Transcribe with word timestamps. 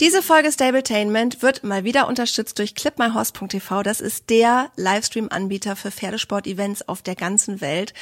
Diese 0.00 0.22
Folge 0.22 0.50
Stabletainment 0.50 1.40
wird 1.40 1.62
mal 1.62 1.84
wieder 1.84 2.08
unterstützt 2.08 2.58
durch 2.58 2.74
clipmyhorse.tv. 2.74 3.84
Das 3.84 4.00
ist 4.00 4.28
der 4.28 4.72
Livestream-Anbieter 4.74 5.76
für 5.76 5.92
Pferdesport-Events 5.92 6.88
auf 6.88 7.02
der 7.02 7.14
ganzen 7.14 7.60
Welt. 7.60 7.94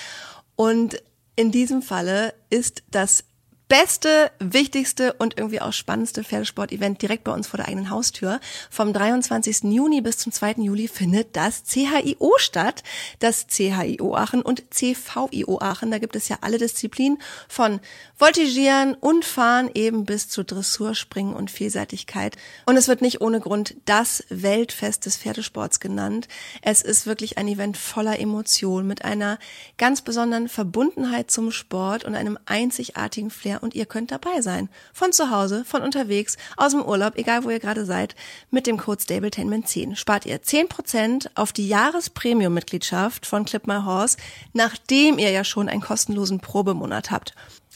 Und 0.56 1.02
in 1.36 1.50
diesem 1.50 1.82
Falle 1.82 2.32
ist 2.48 2.82
das 2.90 3.24
beste, 3.72 4.30
wichtigste 4.38 5.14
und 5.14 5.38
irgendwie 5.38 5.62
auch 5.62 5.72
spannendste 5.72 6.22
Pferdesport-Event 6.22 7.00
direkt 7.00 7.24
bei 7.24 7.32
uns 7.32 7.46
vor 7.46 7.56
der 7.56 7.68
eigenen 7.68 7.88
Haustür. 7.88 8.38
Vom 8.68 8.92
23. 8.92 9.62
Juni 9.62 10.02
bis 10.02 10.18
zum 10.18 10.30
2. 10.30 10.56
Juli 10.58 10.88
findet 10.88 11.34
das 11.36 11.64
CHIO 11.64 12.34
statt. 12.36 12.82
Das 13.18 13.46
CHIO 13.46 14.14
Aachen 14.14 14.42
und 14.42 14.62
CVIO 14.74 15.58
Aachen. 15.62 15.90
Da 15.90 15.96
gibt 15.96 16.16
es 16.16 16.28
ja 16.28 16.36
alle 16.42 16.58
Disziplinen 16.58 17.16
von 17.48 17.80
Voltigieren 18.18 18.92
und 18.92 19.24
Fahren 19.24 19.70
eben 19.72 20.04
bis 20.04 20.28
zu 20.28 20.44
Dressur, 20.44 20.94
Springen 20.94 21.32
und 21.32 21.50
Vielseitigkeit. 21.50 22.36
Und 22.66 22.76
es 22.76 22.88
wird 22.88 23.00
nicht 23.00 23.22
ohne 23.22 23.40
Grund 23.40 23.76
das 23.86 24.22
Weltfest 24.28 25.06
des 25.06 25.16
Pferdesports 25.16 25.80
genannt. 25.80 26.28
Es 26.60 26.82
ist 26.82 27.06
wirklich 27.06 27.38
ein 27.38 27.48
Event 27.48 27.78
voller 27.78 28.20
Emotionen 28.20 28.86
mit 28.86 29.02
einer 29.02 29.38
ganz 29.78 30.02
besonderen 30.02 30.50
Verbundenheit 30.50 31.30
zum 31.30 31.50
Sport 31.50 32.04
und 32.04 32.14
einem 32.14 32.38
einzigartigen 32.44 33.30
Flair 33.30 33.61
und 33.62 33.74
ihr 33.74 33.86
könnt 33.86 34.10
dabei 34.10 34.42
sein. 34.42 34.68
Von 34.92 35.12
zu 35.12 35.30
Hause, 35.30 35.64
von 35.64 35.82
unterwegs, 35.82 36.36
aus 36.56 36.72
dem 36.72 36.82
Urlaub, 36.82 37.16
egal 37.16 37.44
wo 37.44 37.50
ihr 37.50 37.60
gerade 37.60 37.86
seid, 37.86 38.14
mit 38.50 38.66
dem 38.66 38.76
Code 38.76 39.00
STABLETAINMENT10 39.00 39.96
spart 39.96 40.26
ihr 40.26 40.42
10% 40.42 41.30
auf 41.34 41.52
die 41.52 41.68
Jahrespremium-Mitgliedschaft 41.68 43.24
von 43.24 43.44
Clip 43.44 43.66
My 43.66 43.82
Horse, 43.84 44.18
nachdem 44.52 45.18
ihr 45.18 45.30
ja 45.30 45.44
schon 45.44 45.68
einen 45.68 45.80
kostenlosen 45.80 46.40
Probemonat 46.40 47.10
habt. 47.10 47.34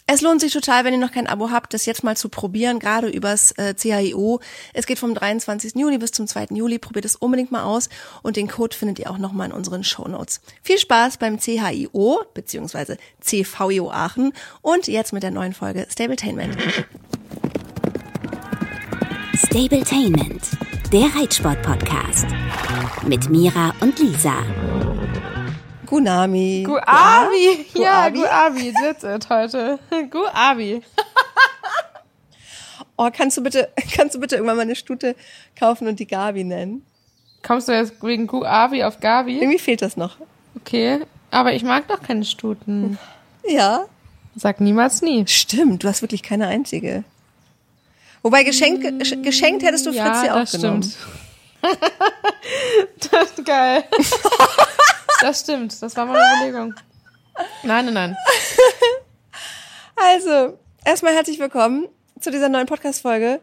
Es 0.08 0.20
lohnt 0.20 0.40
sich 0.40 0.52
total, 0.52 0.84
wenn 0.84 0.94
ihr 0.94 1.00
noch 1.00 1.10
kein 1.10 1.26
Abo 1.26 1.50
habt, 1.50 1.74
das 1.74 1.84
jetzt 1.84 2.04
mal 2.04 2.16
zu 2.16 2.28
probieren, 2.28 2.78
gerade 2.78 3.08
übers 3.08 3.50
äh, 3.52 3.74
CAIO. 3.74 4.38
Es 4.72 4.86
geht 4.86 5.00
vom 5.00 5.14
23. 5.14 5.74
Juli 5.74 5.98
bis 5.98 6.12
zum 6.12 6.28
2. 6.28 6.46
Juli. 6.50 6.78
Probiert 6.78 7.04
es 7.04 7.16
unbedingt 7.16 7.50
mal 7.50 7.64
aus 7.64 7.88
und 8.22 8.36
den 8.36 8.46
Code 8.46 8.76
findet 8.76 9.00
ihr 9.00 9.10
auch 9.10 9.18
nochmal 9.18 9.48
in 9.48 9.52
unseren 9.52 9.82
Show 9.82 10.06
Notes. 10.06 10.40
Viel 10.62 10.78
Spaß 10.78 11.16
beim 11.16 11.40
CHIO 11.40 12.22
bzw. 12.34 12.96
CVIO 13.20 13.90
Aachen 13.90 14.32
und 14.62 14.86
jetzt 14.86 15.12
mit 15.12 15.24
der 15.24 15.32
neuen 15.32 15.54
Folge 15.54 15.88
Stabletainment. 15.90 16.56
Stabletainment, 19.34 20.42
der 20.92 21.06
Reitsport-Podcast 21.16 22.26
mit 23.08 23.28
Mira 23.28 23.74
und 23.80 23.98
Lisa. 23.98 24.44
Gunami. 25.86 26.64
Guavi. 26.66 27.66
Ja, 27.74 28.08
Guavi. 28.10 28.72
That's 28.72 29.04
it 29.04 29.28
heute. 29.30 29.78
Guavi. 30.10 30.82
Oh, 32.98 33.10
kannst 33.12 33.36
du 33.36 33.42
bitte, 33.42 33.68
kannst 33.94 34.14
du 34.14 34.20
bitte 34.20 34.36
irgendwann 34.36 34.56
mal 34.56 34.62
eine 34.62 34.74
Stute 34.74 35.16
kaufen 35.58 35.86
und 35.86 36.00
die 36.00 36.06
Gabi 36.06 36.44
nennen? 36.44 36.82
Kommst 37.42 37.68
du 37.68 37.72
jetzt 37.72 38.02
wegen 38.02 38.26
Guavi 38.26 38.84
auf 38.84 39.00
Gavi? 39.00 39.36
Irgendwie 39.38 39.58
fehlt 39.58 39.82
das 39.82 39.98
noch. 39.98 40.16
Okay, 40.58 41.00
aber 41.30 41.52
ich 41.52 41.62
mag 41.62 41.86
doch 41.88 42.02
keine 42.02 42.24
Stuten. 42.24 42.98
Ja, 43.46 43.84
Sag 44.34 44.62
niemals 44.62 45.02
nie. 45.02 45.26
stimmt. 45.26 45.84
Du 45.84 45.88
hast 45.88 46.00
wirklich 46.00 46.22
keine 46.22 46.46
einzige. 46.46 47.04
Wobei 48.22 48.44
geschenkt, 48.44 48.82
gesch- 48.82 49.22
geschenkt 49.22 49.62
hättest 49.62 49.84
du 49.84 49.90
Fritz 49.92 49.98
ja, 50.02 50.24
ja 50.24 50.34
auch 50.34 50.40
das 50.40 50.52
genommen. 50.52 50.82
stimmt. 50.82 50.96
das 53.12 53.30
ist 53.32 53.44
geil. 53.44 53.84
Das 55.20 55.40
stimmt, 55.40 55.80
das 55.80 55.96
war 55.96 56.06
meine 56.06 56.18
Überlegung. 56.36 56.74
Nein, 57.62 57.86
nein, 57.86 57.94
nein. 57.94 58.16
Also, 59.96 60.58
erstmal 60.84 61.14
herzlich 61.14 61.38
willkommen 61.38 61.88
zu 62.20 62.30
dieser 62.30 62.50
neuen 62.50 62.66
Podcast-Folge. 62.66 63.40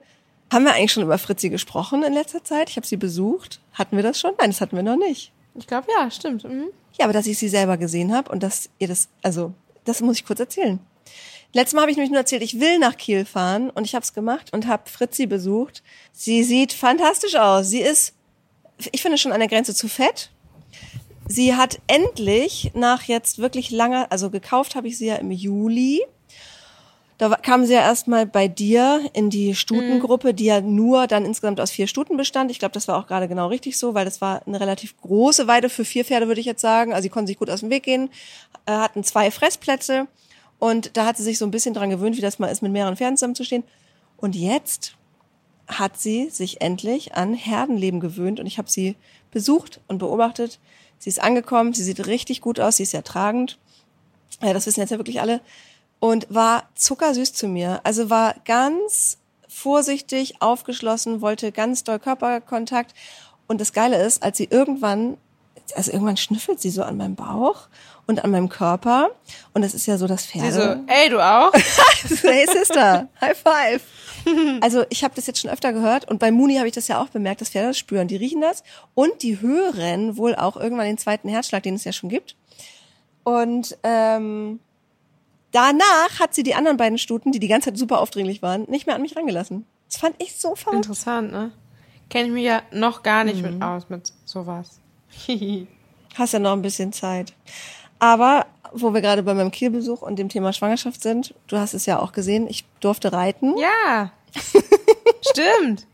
Haben 0.52 0.66
wir 0.66 0.74
eigentlich 0.74 0.92
schon 0.92 1.04
über 1.04 1.18
Fritzi 1.18 1.50
gesprochen 1.50 2.04
in 2.04 2.14
letzter 2.14 2.44
Zeit? 2.44 2.70
Ich 2.70 2.76
habe 2.76 2.86
sie 2.86 2.98
besucht. 2.98 3.60
Hatten 3.74 3.96
wir 3.96 4.04
das 4.04 4.20
schon? 4.20 4.34
Nein, 4.40 4.52
das 4.52 4.62
hatten 4.62 4.76
wir 4.76 4.84
noch 4.84 4.96
nicht. 4.96 5.32
Ich 5.56 5.66
glaube, 5.66 5.88
ja, 5.98 6.12
stimmt. 6.12 6.44
Mhm. 6.44 6.68
Ja, 7.00 7.06
aber 7.06 7.14
dass 7.14 7.26
ich 7.26 7.40
sie 7.40 7.50
selber 7.50 7.78
gesehen 7.78 8.16
habe 8.16 8.32
und 8.32 8.44
dass 8.44 8.70
ihr 8.78 8.88
das, 8.88 9.10
also, 9.24 9.54
das 9.84 10.02
muss 10.02 10.18
ich 10.18 10.26
kurz 10.26 10.40
erzählen. 10.40 10.80
Letztes 11.54 11.74
Mal 11.74 11.82
habe 11.82 11.92
ich 11.92 11.98
nämlich 11.98 12.12
nur 12.12 12.20
erzählt, 12.20 12.44
ich 12.44 12.60
will 12.60 12.80
nach 12.80 12.98
Kiel 12.98 13.26
fahren 13.26 13.70
und 13.72 13.86
ich 13.86 13.96
habe 13.96 14.04
es 14.04 14.14
gemacht 14.14 14.54
und 14.54 14.68
habe 14.68 14.90
Fritzi 14.90 15.26
besucht. 15.26 15.84
Sie 16.12 16.44
sieht 16.44 16.74
fantastisch 16.74 17.36
aus. 17.36 17.70
Sie 17.70 17.82
ist, 17.82 18.14
ich 18.92 19.02
finde 19.02 19.18
schon 19.18 19.32
an 19.32 19.40
der 19.40 19.50
Grenze 19.50 19.74
zu 19.74 19.88
fett. 19.88 20.30
Sie 21.28 21.56
hat 21.56 21.80
endlich 21.88 22.72
nach 22.74 23.04
jetzt 23.04 23.40
wirklich 23.40 23.72
langer, 23.72 24.08
also 24.12 24.30
gekauft 24.30 24.76
habe 24.76 24.88
ich 24.88 24.98
sie 24.98 25.08
ja 25.08 25.16
im 25.16 25.32
Juli. 25.32 26.02
Da 27.18 27.30
kam 27.36 27.66
sie 27.66 27.74
ja 27.74 27.82
erstmal 27.82 28.26
bei 28.26 28.48
dir 28.48 29.10
in 29.14 29.30
die 29.30 29.56
Stutengruppe, 29.56 30.34
die 30.34 30.46
ja 30.46 30.62
nur 30.62 31.08
dann 31.08 31.26
insgesamt 31.26 31.62
aus 31.62 31.72
vier 31.72 31.88
Stuten 31.88 32.18
bestand. 32.18 32.52
Ich 32.52 32.60
glaube, 32.60 32.74
das 32.74 32.88
war 32.88 32.98
auch 32.98 33.08
gerade 33.08 33.28
genau 33.28 33.48
richtig 33.48 33.78
so, 33.78 33.94
weil 33.94 34.04
das 34.04 34.20
war 34.20 34.46
eine 34.46 34.60
relativ 34.60 35.00
große 35.00 35.48
Weide 35.48 35.70
für 35.70 35.86
vier 35.86 36.04
Pferde, 36.04 36.28
würde 36.28 36.42
ich 36.42 36.48
jetzt 36.48 36.62
sagen. 36.62 36.92
Also 36.92 37.04
sie 37.04 37.10
konnten 37.10 37.28
sich 37.28 37.38
gut 37.38 37.50
aus 37.50 37.62
dem 37.62 37.70
Weg 37.70 37.84
gehen, 37.84 38.10
äh, 38.66 38.72
hatten 38.72 39.04
zwei 39.04 39.32
Fressplätze 39.32 40.08
und 40.60 40.98
da 40.98 41.06
hat 41.06 41.18
sie 41.18 41.24
sich 41.24 41.38
so 41.38 41.46
ein 41.46 41.52
bisschen 41.52 41.74
dran 41.74 41.90
gewöhnt, 41.90 42.18
wie 42.18 42.22
das 42.22 42.40
mal 42.40 42.48
ist, 42.48 42.62
mit 42.62 42.72
mehreren 42.72 42.98
Pferden 42.98 43.16
zusammenzustehen. 43.18 43.64
Und 44.18 44.36
jetzt 44.36 44.96
hat 45.68 46.00
sie 46.00 46.30
sich 46.30 46.62
endlich 46.62 47.16
an 47.16 47.34
Herdenleben 47.34 48.00
gewöhnt 48.00 48.40
und 48.40 48.46
ich 48.46 48.58
habe 48.58 48.70
sie 48.70 48.96
besucht 49.32 49.82
und 49.88 49.98
beobachtet. 49.98 50.60
Sie 51.04 51.10
ist 51.10 51.22
angekommen, 51.22 51.74
sie 51.74 51.84
sieht 51.84 52.08
richtig 52.08 52.40
gut 52.40 52.62
aus, 52.62 52.78
sie 52.78 52.84
ist 52.84 52.92
sehr 52.92 53.04
tragend. 53.04 53.60
Ja, 54.42 54.54
das 54.54 54.66
wissen 54.66 54.80
jetzt 54.80 54.92
ja 54.92 55.00
wirklich 55.00 55.20
alle. 55.20 55.42
Und 56.00 56.28
war 56.30 56.70
zuckersüß 56.76 57.34
zu 57.34 57.50
mir. 57.50 57.82
Also 57.84 58.10
war 58.10 58.36
ganz 58.46 59.18
vorsichtig, 59.50 60.42
aufgeschlossen, 60.42 61.20
wollte 61.20 61.52
ganz 61.52 61.84
doll 61.84 62.00
Körperkontakt. 62.00 62.94
Und 63.48 63.60
das 63.60 63.74
Geile 63.74 64.02
ist, 64.02 64.24
als 64.24 64.38
sie 64.38 64.48
irgendwann, 64.50 65.18
also 65.76 65.92
irgendwann 65.92 66.18
schnüffelt 66.18 66.60
sie 66.60 66.70
so 66.70 66.84
an 66.84 66.98
meinem 66.98 67.16
Bauch 67.16 67.68
und 68.06 68.24
an 68.24 68.32
meinem 68.32 68.50
Körper. 68.50 69.12
Und 69.54 69.64
das 69.64 69.74
ist 69.74 69.86
ja 69.86 69.98
so 69.98 70.08
das 70.08 70.26
Pferde. 70.26 70.52
Sie 70.52 70.60
so, 70.60 70.76
ey, 70.88 71.10
du 71.10 71.20
auch? 71.20 71.54
hey 72.24 72.46
Sister, 72.52 73.08
High 73.22 73.38
Five. 73.38 73.82
Also 74.62 74.86
ich 74.90 75.04
habe 75.04 75.16
das 75.16 75.28
jetzt 75.28 75.40
schon 75.40 75.52
öfter 75.52 75.74
gehört 75.74 76.10
und 76.10 76.20
bei 76.20 76.32
Muni 76.32 76.56
habe 76.56 76.68
ich 76.68 76.74
das 76.74 76.88
ja 76.88 77.02
auch 77.02 77.10
bemerkt, 77.10 77.42
dass 77.42 77.50
Pferde 77.50 77.70
das 77.70 77.78
spüren. 77.78 78.08
Die 78.08 78.16
riechen 78.16 78.42
das 78.42 78.64
und 78.94 79.22
die 79.22 79.42
hören 79.42 80.18
wohl 80.18 80.36
auch 80.36 80.56
irgendwann 80.56 80.86
den 80.86 80.98
zweiten 80.98 81.28
Herzschlag, 81.28 81.64
den 81.64 81.76
es 81.76 81.84
ja 81.84 81.92
schon 81.92 82.10
gibt. 82.10 82.36
Und 83.24 83.78
ähm, 83.84 84.60
danach 85.52 86.20
hat 86.20 86.34
sie 86.34 86.44
die 86.44 86.56
anderen 86.56 86.78
beiden 86.78 86.98
Stuten, 86.98 87.32
die 87.32 87.40
die 87.40 87.48
ganze 87.48 87.70
Zeit 87.70 87.78
super 87.78 88.00
aufdringlich 88.00 88.42
waren, 88.42 88.64
nicht 88.70 88.86
mehr 88.86 88.96
an 88.96 89.02
mich 89.02 89.16
rangelassen. 89.16 89.66
Das 89.90 89.98
fand 89.98 90.16
ich 90.22 90.36
so 90.36 90.56
verrückt. 90.56 90.86
Interessant, 90.86 91.32
ne? 91.32 91.52
Kenne 92.10 92.28
ich 92.28 92.34
mich 92.34 92.44
ja 92.44 92.62
noch 92.72 93.04
gar 93.04 93.24
nicht 93.24 93.42
mit 93.42 93.62
aus 93.62 93.90
mit 93.90 94.12
sowas. 94.26 94.80
Hast 96.16 96.34
ja 96.34 96.40
noch 96.40 96.54
ein 96.54 96.62
bisschen 96.62 96.94
Zeit. 96.94 97.34
Aber 98.00 98.46
wo 98.74 98.94
wir 98.94 99.02
gerade 99.02 99.24
bei 99.24 99.34
meinem 99.34 99.52
Kielbesuch 99.52 100.02
und 100.02 100.18
dem 100.18 100.30
Thema 100.30 100.52
Schwangerschaft 100.52 101.02
sind, 101.02 101.34
du 101.48 101.58
hast 101.58 101.74
es 101.74 101.86
ja 101.86 102.00
auch 102.00 102.12
gesehen, 102.12 102.48
ich 102.50 102.66
durfte 102.80 103.14
reiten. 103.14 103.58
ja. 103.58 104.12
Stimmt. 105.22 105.86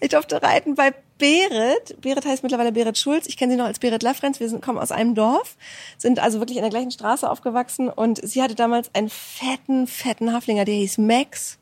Ich 0.00 0.08
durfte 0.10 0.42
reiten 0.42 0.76
bei 0.76 0.94
Berit. 1.18 2.00
Berit 2.00 2.24
heißt 2.24 2.42
mittlerweile 2.42 2.72
Berit 2.72 2.96
Schulz. 2.96 3.26
Ich 3.26 3.36
kenne 3.36 3.52
sie 3.52 3.58
noch 3.58 3.66
als 3.66 3.78
Berit 3.78 4.02
Lafrenz. 4.02 4.40
Wir 4.40 4.48
sind, 4.48 4.62
kommen 4.62 4.78
aus 4.78 4.92
einem 4.92 5.14
Dorf, 5.14 5.56
sind 5.98 6.18
also 6.18 6.38
wirklich 6.38 6.56
in 6.56 6.62
der 6.62 6.70
gleichen 6.70 6.90
Straße 6.90 7.28
aufgewachsen 7.28 7.88
und 7.88 8.26
sie 8.26 8.42
hatte 8.42 8.54
damals 8.54 8.94
einen 8.94 9.10
fetten, 9.10 9.86
fetten 9.86 10.32
Haflinger, 10.32 10.64
der 10.64 10.74
hieß 10.74 10.98
Max. 10.98 11.58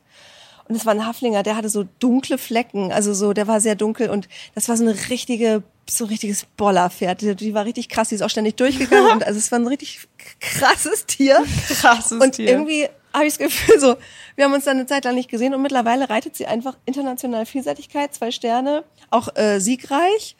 Und 0.67 0.75
es 0.75 0.85
war 0.85 0.93
ein 0.93 1.05
Haflinger, 1.05 1.43
der 1.43 1.55
hatte 1.55 1.69
so 1.69 1.85
dunkle 1.99 2.37
Flecken, 2.37 2.91
also 2.91 3.13
so, 3.13 3.33
der 3.33 3.47
war 3.47 3.61
sehr 3.61 3.75
dunkel 3.75 4.09
und 4.09 4.27
das 4.55 4.67
war 4.67 4.77
so 4.77 4.83
eine 4.83 4.95
richtige, 5.09 5.61
so 5.87 6.05
ein 6.05 6.09
richtiges 6.09 6.45
Bollerpferd. 6.57 7.21
Die, 7.21 7.35
die 7.35 7.53
war 7.53 7.65
richtig 7.65 7.87
krass, 7.89 8.09
die 8.09 8.15
ist 8.15 8.23
auch 8.23 8.29
ständig 8.29 8.55
durchgegangen 8.55 9.11
und 9.11 9.23
also 9.27 9.37
es 9.37 9.51
war 9.51 9.59
ein 9.59 9.67
richtig 9.67 10.07
krasses 10.39 11.05
Tier. 11.05 11.43
Krasses 11.69 12.19
Und 12.19 12.33
Tier. 12.33 12.49
irgendwie 12.49 12.87
habe 13.13 13.25
ich 13.25 13.37
das 13.37 13.47
Gefühl, 13.47 13.79
so, 13.79 13.95
wir 14.35 14.45
haben 14.45 14.53
uns 14.53 14.65
dann 14.65 14.77
eine 14.77 14.87
Zeit 14.87 15.05
lang 15.05 15.15
nicht 15.15 15.29
gesehen 15.29 15.53
und 15.53 15.61
mittlerweile 15.61 16.09
reitet 16.09 16.35
sie 16.35 16.47
einfach 16.47 16.77
international 16.85 17.45
Vielseitigkeit, 17.45 18.13
zwei 18.13 18.31
Sterne, 18.31 18.83
auch 19.11 19.35
äh, 19.35 19.59
siegreich. 19.59 20.35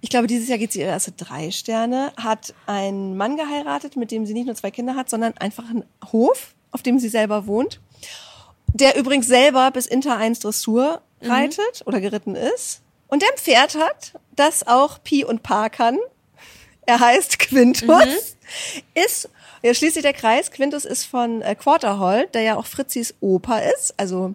Ich 0.00 0.10
glaube, 0.10 0.26
dieses 0.26 0.48
Jahr 0.48 0.58
geht 0.58 0.72
sie 0.72 0.80
ihre 0.80 0.90
erste 0.90 1.12
drei 1.12 1.50
Sterne, 1.50 2.12
hat 2.16 2.54
einen 2.66 3.16
Mann 3.16 3.36
geheiratet, 3.36 3.96
mit 3.96 4.10
dem 4.10 4.26
sie 4.26 4.34
nicht 4.34 4.46
nur 4.46 4.54
zwei 4.54 4.70
Kinder 4.70 4.94
hat, 4.94 5.10
sondern 5.10 5.34
einfach 5.38 5.68
einen 5.68 5.84
Hof, 6.12 6.54
auf 6.70 6.82
dem 6.82 6.98
sie 6.98 7.08
selber 7.08 7.46
wohnt. 7.46 7.80
Der 8.78 8.98
übrigens 8.98 9.26
selber 9.26 9.70
bis 9.70 9.86
Inter 9.86 10.18
1 10.18 10.40
Dressur 10.40 11.00
reitet 11.22 11.82
oder 11.86 11.98
geritten 11.98 12.34
ist. 12.34 12.82
Und 13.08 13.22
der 13.22 13.30
ein 13.30 13.38
Pferd 13.38 13.74
hat, 13.74 14.12
das 14.34 14.66
auch 14.66 15.02
Pi 15.02 15.24
und 15.24 15.42
Pa 15.42 15.70
kann. 15.70 15.96
Er 16.84 17.00
heißt 17.00 17.38
Quintus. 17.38 18.36
Ist, 18.94 19.30
jetzt 19.62 19.78
schließt 19.78 19.94
sich 19.94 20.02
der 20.02 20.12
Kreis. 20.12 20.50
Quintus 20.50 20.84
ist 20.84 21.04
von 21.04 21.40
äh, 21.40 21.54
Quarterhold, 21.54 22.34
der 22.34 22.42
ja 22.42 22.56
auch 22.56 22.66
Fritzis 22.66 23.14
Opa 23.20 23.58
ist. 23.58 23.94
Also 23.96 24.34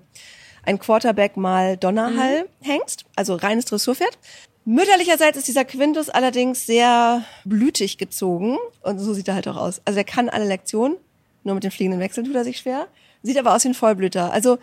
ein 0.64 0.80
Quarterback 0.80 1.38
mal 1.38 1.78
Donnerhall 1.78 2.50
Hengst, 2.62 3.06
also 3.16 3.36
reines 3.36 3.66
Dressurpferd. 3.66 4.18
Mütterlicherseits 4.66 5.38
ist 5.38 5.48
dieser 5.48 5.66
Quintus 5.66 6.10
allerdings 6.10 6.66
sehr 6.66 7.24
blütig 7.46 8.00
gezogen 8.00 8.58
und 8.82 8.98
so 8.98 9.14
sieht 9.14 9.28
er 9.28 9.36
halt 9.36 9.48
auch 9.48 9.58
aus. 9.58 9.82
Also 9.86 10.00
er 10.00 10.04
kann 10.04 10.30
alle 10.30 10.46
Lektionen, 10.46 10.98
nur 11.44 11.56
mit 11.56 11.64
den 11.64 11.72
fliegenden 11.72 12.00
Wechseln 12.00 12.26
tut 12.26 12.36
er 12.36 12.44
sich 12.44 12.58
schwer, 12.58 12.88
sieht 13.24 13.38
aber 13.38 13.56
aus 13.56 13.64
wie 13.64 13.70
ein 13.70 13.74
Vollblüter. 13.74 14.32
Also 14.32 14.58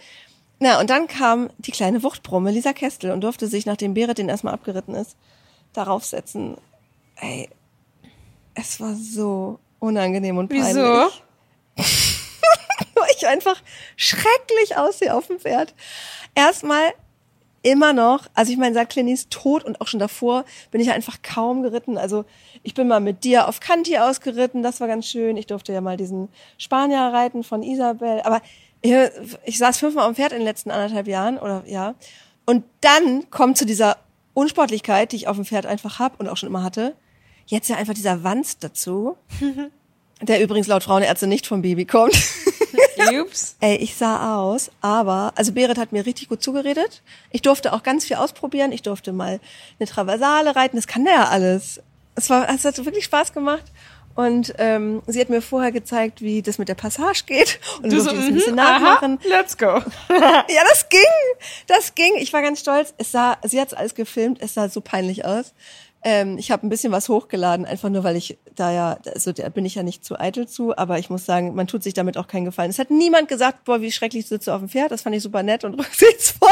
Na, 0.60 0.81
und 0.81 0.90
dann 0.90 1.06
kam 1.06 1.50
die 1.58 1.70
kleine 1.70 2.02
Wuchtbrumme, 2.02 2.50
Lisa 2.50 2.72
Kestel, 2.72 3.12
und 3.12 3.20
durfte 3.20 3.46
sich, 3.46 3.64
nachdem 3.64 3.94
Berit 3.94 4.19
den 4.19 4.28
erstmal 4.28 4.55
abgeritten 4.55 4.94
ist, 4.94 5.16
darauf 5.72 6.05
setzen. 6.05 6.56
Ey, 7.16 7.49
es 8.55 8.81
war 8.81 8.94
so 8.94 9.60
unangenehm 9.78 10.37
und 10.38 10.49
peinlich. 10.49 10.75
Wieso? 10.75 11.10
Weil 12.94 13.10
ich 13.16 13.26
einfach 13.28 13.62
schrecklich 13.96 14.76
aussehe 14.76 15.14
auf 15.14 15.28
dem 15.28 15.38
Pferd. 15.38 15.75
Erstmal 16.34 16.93
immer 17.62 17.93
noch, 17.93 18.26
also 18.34 18.52
ich 18.52 18.58
meine, 18.58 18.75
seit 18.75 18.90
Clint 18.90 19.10
ist 19.10 19.31
tot 19.31 19.64
und 19.64 19.81
auch 19.81 19.88
schon 19.88 20.00
davor 20.00 20.44
bin 20.70 20.81
ich 20.81 20.90
einfach 20.90 21.22
kaum 21.22 21.62
geritten. 21.62 21.99
Also 21.99 22.25
ich 22.62 22.75
bin 22.75 22.88
mal 22.88 23.00
mit 23.00 23.25
dir 23.25 23.49
auf 23.49 23.60
Kanti 23.60 23.99
ausgeritten, 23.99 24.62
das 24.62 24.81
war 24.81 24.88
ganz 24.88 25.06
schön. 25.06 25.37
Ich 25.37 25.46
durfte 25.46 25.72
ja 25.72 25.81
mal 25.81 25.96
diesen 25.96 26.28
Spanier 26.56 27.00
reiten 27.12 27.43
von 27.43 27.62
Isabel. 27.62 28.20
Aber 28.22 28.40
ich, 28.81 28.94
ich 29.44 29.58
saß 29.58 29.78
fünfmal 29.78 30.05
auf 30.05 30.12
dem 30.12 30.16
Pferd 30.16 30.32
in 30.32 30.38
den 30.38 30.46
letzten 30.46 30.70
anderthalb 30.70 31.08
Jahren 31.08 31.38
oder 31.38 31.64
ja. 31.66 31.94
Und 32.46 32.64
dann 32.81 33.28
kommt 33.31 33.58
zu 33.58 33.66
dieser 33.66 33.99
Unsportlichkeit, 34.34 35.12
die 35.12 35.16
ich 35.16 35.28
auf 35.28 35.37
dem 35.37 35.44
Pferd 35.44 35.66
einfach 35.66 35.99
hab 35.99 36.20
und 36.20 36.28
auch 36.28 36.37
schon 36.37 36.49
immer 36.49 36.62
hatte. 36.62 36.94
Jetzt 37.46 37.69
ja 37.69 37.76
einfach 37.76 37.94
dieser 37.94 38.22
Wanz 38.25 38.58
dazu, 38.58 39.16
der 40.22 40.40
übrigens 40.40 40.69
laut 40.69 40.84
Frauenärzte 40.84 41.26
nicht 41.26 41.46
vom 41.46 41.62
Baby 41.62 41.87
kommt. 41.87 42.16
Ups. 43.20 43.56
Ey, 43.61 43.76
ich 43.76 43.94
sah 43.97 44.37
aus, 44.37 44.70
aber, 44.81 45.32
also 45.37 45.53
Berit 45.53 45.79
hat 45.79 45.93
mir 45.93 46.05
richtig 46.06 46.29
gut 46.29 46.43
zugeredet. 46.43 47.03
Ich 47.31 47.43
durfte 47.43 47.73
auch 47.73 47.82
ganz 47.82 48.05
viel 48.05 48.17
ausprobieren. 48.17 48.73
Ich 48.73 48.82
durfte 48.82 49.12
mal 49.12 49.41
eine 49.79 49.88
Traversale 49.88 50.55
reiten. 50.56 50.76
Das 50.76 50.87
kann 50.87 51.05
der 51.05 51.15
ja 51.15 51.25
alles. 51.29 51.81
Es 52.15 52.29
war, 52.31 52.49
es 52.49 52.65
hat 52.65 52.85
wirklich 52.85 53.05
Spaß 53.05 53.32
gemacht. 53.32 53.65
Und 54.15 54.53
ähm, 54.59 55.00
sie 55.06 55.20
hat 55.20 55.31
mir 55.31 55.41
vorher 55.41 55.70
gezeigt, 55.70 56.23
wie 56.23 56.43
das 56.43 56.59
mit 56.59 56.69
der 56.69 56.75
Passage 56.75 57.23
geht. 57.25 57.61
Und 57.81 57.93
Du 57.93 58.00
so, 58.00 58.11
ich 58.11 58.17
das 58.17 58.26
ein 58.26 58.35
bisschen 58.35 58.53
mhm, 58.55 58.59
aha, 58.59 58.79
nachmachen. 58.81 59.21
let's 59.29 59.56
go. 59.56 59.67
Ja, 60.09 60.62
das 60.69 60.88
ging. 60.88 61.00
Das 61.69 61.94
ging. 61.94 62.17
Ich 62.17 62.32
war 62.32 62.43
ganz 62.43 62.59
stolz. 62.59 62.94
Es 62.99 63.12
sah, 63.12 63.38
sie 63.44 63.61
hat 63.61 63.76
alles 63.76 63.94
gefilmt. 63.94 64.43
Es 64.43 64.55
sah 64.55 64.69
so 64.69 64.81
peinlich 64.81 65.25
aus. 65.25 65.55
Ähm, 66.08 66.38
ich 66.38 66.50
habe 66.50 66.66
ein 66.66 66.70
bisschen 66.70 66.90
was 66.90 67.10
hochgeladen, 67.10 67.66
einfach 67.66 67.90
nur, 67.90 68.02
weil 68.02 68.16
ich 68.16 68.38
da 68.55 68.72
ja, 68.72 68.99
also 69.12 69.31
da 69.31 69.46
bin 69.50 69.66
ich 69.66 69.75
ja 69.75 69.82
nicht 69.82 70.06
zu 70.06 70.19
eitel 70.19 70.49
zu, 70.49 70.75
aber 70.75 70.99
ich 70.99 71.10
muss 71.10 71.26
sagen, 71.26 71.55
man 71.55 71.66
tut 71.66 71.82
sich 71.82 71.93
damit 71.93 72.16
auch 72.16 72.26
keinen 72.26 72.46
Gefallen. 72.46 72.70
Es 72.70 72.78
hat 72.78 72.90
niemand 72.90 73.28
gesagt, 73.28 73.64
boah, 73.64 73.82
wie 73.82 73.93
schrecklich 73.93 74.26
du 74.26 74.37
auf 74.37 74.60
dem 74.60 74.70
Pferd. 74.70 74.90
Das 74.90 75.02
fand 75.02 75.14
ich 75.14 75.22
super 75.22 75.43
nett 75.43 75.64
und 75.64 75.75
rücksichtsvoll. 75.78 76.49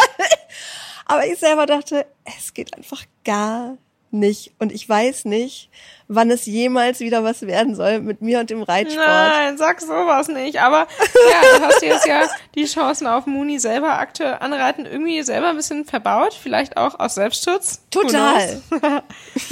Aber 1.06 1.26
ich 1.26 1.38
selber 1.38 1.64
dachte, 1.64 2.04
es 2.36 2.52
geht 2.52 2.76
einfach 2.76 3.02
gar 3.24 3.78
nicht. 4.10 4.52
Und 4.58 4.72
ich 4.72 4.88
weiß 4.88 5.24
nicht, 5.24 5.70
wann 6.08 6.30
es 6.30 6.46
jemals 6.46 7.00
wieder 7.00 7.24
was 7.24 7.42
werden 7.42 7.74
soll 7.74 8.00
mit 8.00 8.22
mir 8.22 8.40
und 8.40 8.50
dem 8.50 8.62
Reitsport. 8.62 9.06
Nein, 9.06 9.58
sag 9.58 9.80
sowas 9.80 10.28
nicht. 10.28 10.60
Aber 10.60 10.86
ja, 11.30 11.58
du 11.58 11.64
hast 11.64 11.82
jetzt 11.82 12.06
ja 12.06 12.26
die 12.54 12.64
Chancen 12.64 13.06
auf 13.06 13.26
Muni 13.26 13.58
selber 13.58 13.98
aktuell 13.98 14.36
anreiten 14.40 14.86
irgendwie 14.86 15.22
selber 15.22 15.48
ein 15.48 15.56
bisschen 15.56 15.84
verbaut. 15.84 16.34
Vielleicht 16.34 16.76
auch 16.76 16.98
aus 16.98 17.14
Selbstschutz. 17.14 17.82
Total. 17.90 18.62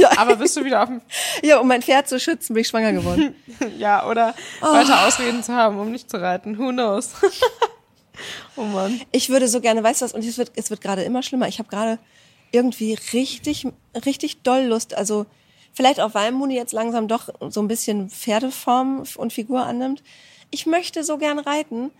Aber 0.16 0.36
bist 0.36 0.56
du 0.56 0.64
wieder 0.64 0.82
auf 0.82 0.88
dem, 0.88 1.00
ja, 1.42 1.58
um 1.58 1.68
mein 1.68 1.82
Pferd 1.82 2.08
zu 2.08 2.20
schützen, 2.20 2.54
bin 2.54 2.62
ich 2.62 2.68
schwanger 2.68 2.92
geworden. 2.92 3.34
ja, 3.78 4.06
oder 4.06 4.34
weiter 4.60 5.06
Ausreden 5.06 5.42
zu 5.42 5.54
haben, 5.54 5.78
um 5.78 5.90
nicht 5.90 6.10
zu 6.10 6.20
reiten. 6.20 6.58
Who 6.58 6.70
knows? 6.70 7.10
oh 8.56 8.62
Mann. 8.62 9.00
Ich 9.12 9.28
würde 9.28 9.48
so 9.48 9.60
gerne, 9.60 9.82
weißt 9.82 10.00
du 10.00 10.04
was, 10.04 10.12
und 10.12 10.24
es 10.24 10.38
wird, 10.38 10.52
es 10.56 10.70
wird 10.70 10.80
gerade 10.80 11.02
immer 11.02 11.22
schlimmer. 11.22 11.48
Ich 11.48 11.58
habe 11.58 11.68
gerade 11.68 11.98
irgendwie 12.54 12.94
richtig, 13.12 13.66
richtig 14.06 14.42
doll 14.42 14.62
Lust. 14.62 14.94
Also 14.94 15.26
vielleicht 15.72 16.00
auch, 16.00 16.14
weil 16.14 16.32
Muni 16.32 16.54
jetzt 16.54 16.72
langsam 16.72 17.08
doch 17.08 17.28
so 17.50 17.60
ein 17.60 17.68
bisschen 17.68 18.08
Pferdeform 18.08 19.04
und 19.16 19.32
Figur 19.32 19.64
annimmt. 19.64 20.02
Ich 20.50 20.66
möchte 20.66 21.02
so 21.02 21.18
gern 21.18 21.38
reiten, 21.38 21.90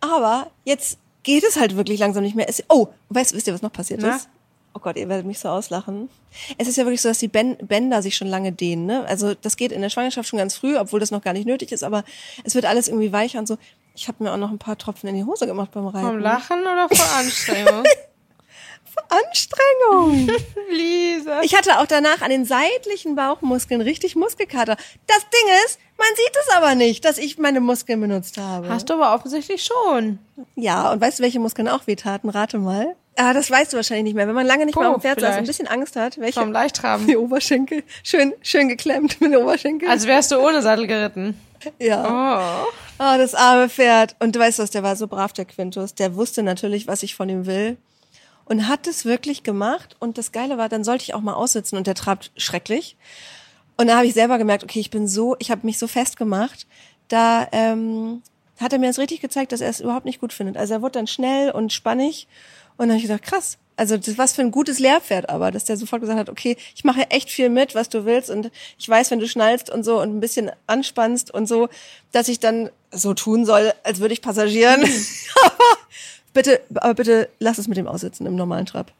aber 0.00 0.50
jetzt 0.64 0.98
geht 1.22 1.44
es 1.44 1.56
halt 1.58 1.76
wirklich 1.76 1.98
langsam 1.98 2.22
nicht 2.22 2.36
mehr. 2.36 2.48
Es, 2.48 2.62
oh, 2.68 2.88
weißt, 3.08 3.34
wisst 3.34 3.46
ihr, 3.46 3.54
was 3.54 3.62
noch 3.62 3.72
passiert 3.72 4.00
Na? 4.02 4.16
ist? 4.16 4.28
Oh 4.74 4.78
Gott, 4.78 4.96
ihr 4.96 5.08
werdet 5.08 5.24
mich 5.24 5.38
so 5.38 5.48
auslachen. 5.48 6.10
Es 6.58 6.68
ist 6.68 6.76
ja 6.76 6.84
wirklich 6.84 7.00
so, 7.00 7.08
dass 7.08 7.18
die 7.18 7.28
Bänder 7.28 8.02
sich 8.02 8.14
schon 8.14 8.28
lange 8.28 8.52
dehnen. 8.52 8.84
Ne? 8.84 9.06
Also 9.06 9.32
das 9.34 9.56
geht 9.56 9.72
in 9.72 9.80
der 9.80 9.88
Schwangerschaft 9.88 10.28
schon 10.28 10.38
ganz 10.38 10.54
früh, 10.54 10.76
obwohl 10.76 11.00
das 11.00 11.10
noch 11.10 11.22
gar 11.22 11.32
nicht 11.32 11.46
nötig 11.46 11.72
ist, 11.72 11.82
aber 11.82 12.04
es 12.44 12.54
wird 12.54 12.66
alles 12.66 12.88
irgendwie 12.88 13.10
weicher 13.10 13.38
und 13.38 13.48
so. 13.48 13.56
Ich 13.94 14.06
habe 14.06 14.22
mir 14.22 14.32
auch 14.32 14.36
noch 14.36 14.50
ein 14.50 14.58
paar 14.58 14.76
Tropfen 14.76 15.08
in 15.08 15.16
die 15.16 15.24
Hose 15.24 15.46
gemacht 15.46 15.70
beim 15.72 15.86
Reiten. 15.86 16.06
Vom 16.06 16.18
Lachen 16.18 16.60
oder 16.60 16.88
vor 16.90 17.18
Anstrengung? 17.18 17.84
Anstrengung. 19.08 20.28
Lisa. 20.70 21.42
Ich 21.42 21.54
hatte 21.56 21.78
auch 21.80 21.86
danach 21.86 22.22
an 22.22 22.30
den 22.30 22.44
seitlichen 22.44 23.14
Bauchmuskeln 23.14 23.80
richtig 23.80 24.16
Muskelkater. 24.16 24.76
Das 25.06 25.18
Ding 25.20 25.54
ist, 25.66 25.78
man 25.98 26.08
sieht 26.16 26.36
es 26.40 26.54
aber 26.54 26.74
nicht, 26.74 27.04
dass 27.04 27.18
ich 27.18 27.38
meine 27.38 27.60
Muskeln 27.60 28.00
benutzt 28.00 28.38
habe. 28.38 28.68
Hast 28.68 28.88
du 28.90 28.94
aber 28.94 29.14
offensichtlich 29.14 29.64
schon. 29.64 30.18
Ja, 30.54 30.90
und 30.92 31.00
weißt 31.00 31.18
du, 31.18 31.22
welche 31.22 31.40
Muskeln 31.40 31.68
auch 31.68 31.86
wehtaten? 31.86 32.28
Rate 32.28 32.58
mal. 32.58 32.94
Ah, 33.18 33.32
das 33.32 33.50
weißt 33.50 33.72
du 33.72 33.76
wahrscheinlich 33.78 34.04
nicht 34.04 34.14
mehr. 34.14 34.28
Wenn 34.28 34.34
man 34.34 34.46
lange 34.46 34.66
nicht 34.66 34.74
Po, 34.74 34.80
mehr 34.80 34.90
auf 34.90 34.96
dem 34.96 35.00
Pferd 35.02 35.20
saß 35.20 35.30
und 35.32 35.38
ein 35.38 35.46
bisschen 35.46 35.68
Angst 35.68 35.96
hat, 35.96 36.18
welche? 36.18 36.38
Vom 36.40 36.52
Leichttraben. 36.52 37.06
Die 37.08 37.16
Oberschenkel. 37.16 37.82
Schön, 38.02 38.34
schön 38.42 38.68
geklemmt 38.68 39.20
mit 39.22 39.32
den 39.32 39.38
Oberschenkeln. 39.40 39.90
Als 39.90 40.06
wärst 40.06 40.32
du 40.32 40.38
ohne 40.38 40.60
Sattel 40.60 40.86
geritten. 40.86 41.40
ja. 41.78 42.64
Oh. 42.64 42.66
Oh, 42.98 43.18
das 43.18 43.34
arme 43.34 43.68
Pferd. 43.70 44.16
Und 44.20 44.36
du 44.36 44.40
weißt 44.40 44.58
was, 44.58 44.70
der 44.70 44.82
war 44.82 44.96
so 44.96 45.06
brav, 45.06 45.32
der 45.32 45.44
Quintus. 45.46 45.94
Der 45.94 46.14
wusste 46.14 46.42
natürlich, 46.42 46.86
was 46.86 47.02
ich 47.02 47.14
von 47.14 47.28
ihm 47.28 47.46
will. 47.46 47.76
Und 48.46 48.68
hat 48.68 48.86
es 48.86 49.04
wirklich 49.04 49.42
gemacht. 49.42 49.96
Und 49.98 50.18
das 50.18 50.32
Geile 50.32 50.56
war, 50.56 50.68
dann 50.68 50.84
sollte 50.84 51.04
ich 51.04 51.14
auch 51.14 51.20
mal 51.20 51.34
aussitzen 51.34 51.76
und 51.76 51.86
der 51.86 51.94
trabt 51.94 52.30
schrecklich. 52.36 52.96
Und 53.76 53.88
da 53.88 53.96
habe 53.96 54.06
ich 54.06 54.14
selber 54.14 54.38
gemerkt, 54.38 54.64
okay, 54.64 54.80
ich 54.80 54.90
bin 54.90 55.06
so, 55.06 55.36
ich 55.38 55.50
habe 55.50 55.66
mich 55.66 55.78
so 55.78 55.86
festgemacht. 55.86 56.66
Da 57.08 57.48
ähm, 57.52 58.22
hat 58.58 58.72
er 58.72 58.78
mir 58.78 58.86
das 58.86 58.98
richtig 58.98 59.20
gezeigt, 59.20 59.52
dass 59.52 59.60
er 59.60 59.68
es 59.68 59.80
überhaupt 59.80 60.06
nicht 60.06 60.20
gut 60.20 60.32
findet. 60.32 60.56
Also 60.56 60.74
er 60.74 60.82
wurde 60.82 60.92
dann 60.92 61.06
schnell 61.06 61.50
und 61.50 61.72
spannig. 61.72 62.26
Und 62.76 62.88
dann 62.88 62.90
habe 62.90 62.98
ich 62.98 63.04
gedacht, 63.04 63.22
krass. 63.22 63.58
Also 63.78 63.98
das 63.98 64.16
was 64.16 64.32
für 64.32 64.40
ein 64.40 64.50
gutes 64.50 64.78
Lehrpferd 64.78 65.28
aber, 65.28 65.50
dass 65.50 65.64
der 65.64 65.76
sofort 65.76 66.00
gesagt 66.00 66.18
hat, 66.18 66.30
okay, 66.30 66.56
ich 66.74 66.82
mache 66.82 67.10
echt 67.10 67.28
viel 67.28 67.50
mit, 67.50 67.74
was 67.74 67.90
du 67.90 68.06
willst 68.06 68.30
und 68.30 68.50
ich 68.78 68.88
weiß, 68.88 69.10
wenn 69.10 69.20
du 69.20 69.28
schnallst 69.28 69.68
und 69.68 69.84
so 69.84 70.00
und 70.00 70.16
ein 70.16 70.20
bisschen 70.20 70.50
anspannst 70.66 71.30
und 71.30 71.46
so, 71.46 71.68
dass 72.10 72.28
ich 72.28 72.40
dann 72.40 72.70
so 72.90 73.12
tun 73.12 73.44
soll, 73.44 73.74
als 73.82 74.00
würde 74.00 74.14
ich 74.14 74.22
passagieren. 74.22 74.80
aber 75.44 75.78
bitte, 76.36 76.60
aber 76.74 76.94
bitte 76.94 77.28
lass 77.38 77.58
es 77.58 77.66
mit 77.66 77.76
dem 77.76 77.88
aussitzen 77.88 78.26
im 78.26 78.36
normalen 78.36 78.66
Trab. 78.66 78.92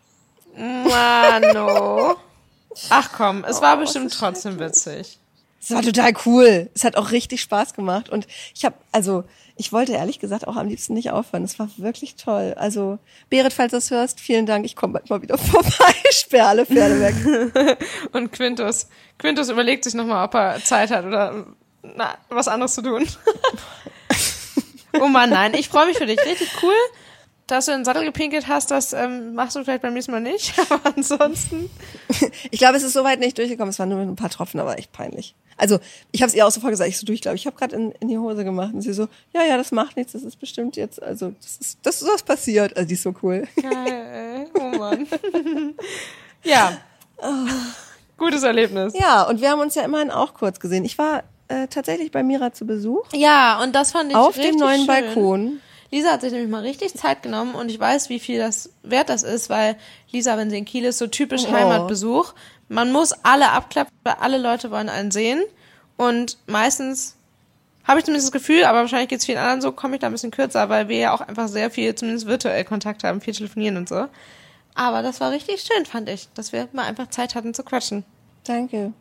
Mano. 0.56 2.16
Ach 2.90 3.10
komm, 3.16 3.44
es 3.44 3.60
war 3.60 3.76
Oh, 3.76 3.80
bestimmt 3.80 4.06
es 4.06 4.14
ist 4.14 4.18
trotzdem 4.18 4.58
witzig. 4.58 5.18
Es 5.60 5.70
war 5.70 5.82
total 5.82 6.12
cool. 6.26 6.70
Es 6.74 6.84
hat 6.84 6.96
auch 6.96 7.10
richtig 7.10 7.40
Spaß 7.40 7.74
gemacht 7.74 8.08
und 8.08 8.26
ich 8.54 8.64
habe, 8.64 8.76
also 8.92 9.24
ich 9.56 9.72
wollte 9.72 9.92
ehrlich 9.92 10.18
gesagt 10.18 10.46
auch 10.46 10.56
am 10.56 10.68
liebsten 10.68 10.94
nicht 10.94 11.10
aufhören. 11.10 11.42
Es 11.42 11.58
war 11.58 11.68
wirklich 11.76 12.14
toll. 12.16 12.54
Also 12.56 12.98
Berit, 13.30 13.52
falls 13.52 13.72
du 13.72 13.78
es 13.78 13.90
hörst, 13.90 14.20
vielen 14.20 14.46
Dank. 14.46 14.64
Ich 14.64 14.76
komme 14.76 14.94
bald 14.94 15.10
mal 15.10 15.22
wieder 15.22 15.38
vorbei. 15.52 15.94
Ich 16.10 16.18
sperre 16.18 16.48
alle 16.48 16.66
Pferde 16.66 17.00
weg. 17.00 17.78
Und 18.12 18.32
Quintus, 18.32 18.88
Quintus 19.18 19.48
überlegt 19.48 19.84
sich 19.84 19.94
nochmal, 19.94 20.26
ob 20.26 20.34
er 20.34 20.62
Zeit 20.62 20.90
hat 20.90 21.04
oder 21.04 21.46
na, 21.82 22.16
was 22.28 22.48
anderes 22.48 22.74
zu 22.74 22.82
tun. 22.82 23.06
oh 25.00 25.08
Mann, 25.08 25.30
nein, 25.30 25.54
ich 25.54 25.68
freue 25.68 25.86
mich 25.86 25.98
für 25.98 26.06
dich. 26.06 26.18
Richtig 26.24 26.50
cool, 26.62 26.74
dass 27.46 27.66
du 27.66 27.72
in 27.72 27.78
den 27.78 27.84
Sattel 27.84 28.04
gepinkelt 28.04 28.48
hast. 28.48 28.70
Das 28.70 28.92
ähm, 28.92 29.34
machst 29.34 29.56
du 29.56 29.62
vielleicht 29.64 29.82
beim 29.82 29.94
nächsten 29.94 30.12
Mal 30.12 30.20
nicht. 30.20 30.54
Aber 30.70 30.94
ansonsten. 30.96 31.70
Ich 32.50 32.58
glaube, 32.58 32.76
es 32.76 32.82
ist 32.82 32.92
soweit 32.92 33.18
nicht 33.20 33.36
durchgekommen. 33.38 33.70
Es 33.70 33.78
waren 33.78 33.88
nur 33.88 34.00
ein 34.00 34.16
paar 34.16 34.30
Tropfen, 34.30 34.60
aber 34.60 34.78
echt 34.78 34.92
peinlich. 34.92 35.34
Also 35.56 35.78
ich 36.12 36.22
habe 36.22 36.28
es 36.28 36.34
ihr 36.34 36.46
auch 36.46 36.50
sofort 36.50 36.70
gesagt. 36.70 36.88
Ich 36.88 36.98
so, 36.98 37.04
du, 37.06 37.12
ich 37.12 37.20
glaube, 37.20 37.36
ich 37.36 37.46
habe 37.46 37.56
gerade 37.56 37.74
in, 37.76 37.92
in 37.92 38.08
die 38.08 38.18
Hose 38.18 38.44
gemacht. 38.44 38.72
Und 38.72 38.82
sie 38.82 38.92
so, 38.92 39.08
ja, 39.34 39.42
ja, 39.42 39.56
das 39.56 39.72
macht 39.72 39.96
nichts. 39.96 40.12
Das 40.12 40.22
ist 40.22 40.36
bestimmt 40.36 40.76
jetzt, 40.76 41.02
also 41.02 41.32
das 41.40 41.56
ist, 41.58 41.78
das 41.82 42.02
ist 42.02 42.08
was 42.08 42.22
passiert. 42.22 42.76
Also 42.76 42.88
die 42.88 42.94
ist 42.94 43.02
so 43.02 43.14
cool. 43.22 43.46
Geil, 43.60 44.46
ey. 44.46 44.46
Oh 44.54 44.78
Mann. 44.78 45.06
ja. 46.44 46.78
Gutes 48.16 48.42
Erlebnis. 48.42 48.94
Ja, 48.98 49.22
und 49.24 49.40
wir 49.40 49.50
haben 49.50 49.60
uns 49.60 49.74
ja 49.74 49.82
immerhin 49.82 50.10
auch 50.10 50.34
kurz 50.34 50.60
gesehen. 50.60 50.84
Ich 50.84 50.96
war 50.98 51.24
äh, 51.48 51.66
tatsächlich 51.68 52.10
bei 52.12 52.22
Mira 52.22 52.52
zu 52.52 52.66
Besuch 52.66 53.06
Ja, 53.12 53.62
und 53.62 53.74
das 53.74 53.92
fand 53.92 54.10
ich 54.10 54.16
auf 54.16 54.36
richtig 54.36 54.52
dem 54.52 54.60
neuen 54.60 54.78
schön. 54.78 54.86
Balkon. 54.86 55.60
Lisa 55.90 56.12
hat 56.12 56.20
sich 56.20 56.32
nämlich 56.32 56.50
mal 56.50 56.62
richtig 56.62 56.94
Zeit 56.94 57.22
genommen 57.22 57.54
und 57.54 57.70
ich 57.70 57.78
weiß, 57.78 58.08
wie 58.08 58.18
viel 58.18 58.38
das 58.38 58.70
wert 58.82 59.08
das 59.08 59.22
ist, 59.22 59.48
weil 59.50 59.76
Lisa, 60.10 60.36
wenn 60.36 60.50
sie 60.50 60.58
in 60.58 60.64
Kiel 60.64 60.84
ist, 60.84 60.98
so 60.98 61.06
typisch 61.06 61.44
Oh. 61.46 61.52
Heimatbesuch. 61.52 62.34
Man 62.68 62.92
muss 62.92 63.12
alle 63.22 63.50
abklappen, 63.50 63.92
weil 64.02 64.14
alle 64.20 64.38
Leute 64.38 64.70
wollen 64.70 64.88
einen 64.88 65.10
sehen. 65.10 65.42
Und 65.96 66.38
meistens 66.46 67.16
habe 67.84 68.00
ich 68.00 68.04
zumindest 68.04 68.28
das 68.28 68.32
Gefühl, 68.32 68.64
aber 68.64 68.80
wahrscheinlich 68.80 69.08
geht 69.08 69.20
es 69.20 69.26
vielen 69.26 69.38
anderen 69.38 69.60
so, 69.60 69.70
komme 69.72 69.94
ich 69.94 70.00
da 70.00 70.08
ein 70.08 70.12
bisschen 70.12 70.32
kürzer, 70.32 70.68
weil 70.68 70.88
wir 70.88 70.98
ja 70.98 71.14
auch 71.14 71.20
einfach 71.20 71.48
sehr 71.48 71.70
viel, 71.70 71.94
zumindest 71.94 72.26
virtuell 72.26 72.64
Kontakt 72.64 73.04
haben, 73.04 73.20
viel 73.20 73.34
telefonieren 73.34 73.76
und 73.76 73.88
so. 73.88 74.08
Aber 74.74 75.02
das 75.02 75.20
war 75.20 75.30
richtig 75.30 75.62
schön, 75.62 75.86
fand 75.86 76.08
ich, 76.08 76.28
dass 76.34 76.52
wir 76.52 76.68
mal 76.72 76.84
einfach 76.84 77.08
Zeit 77.08 77.34
hatten 77.34 77.54
zu 77.54 77.62
quatschen. 77.62 78.04
Danke. 78.44 78.92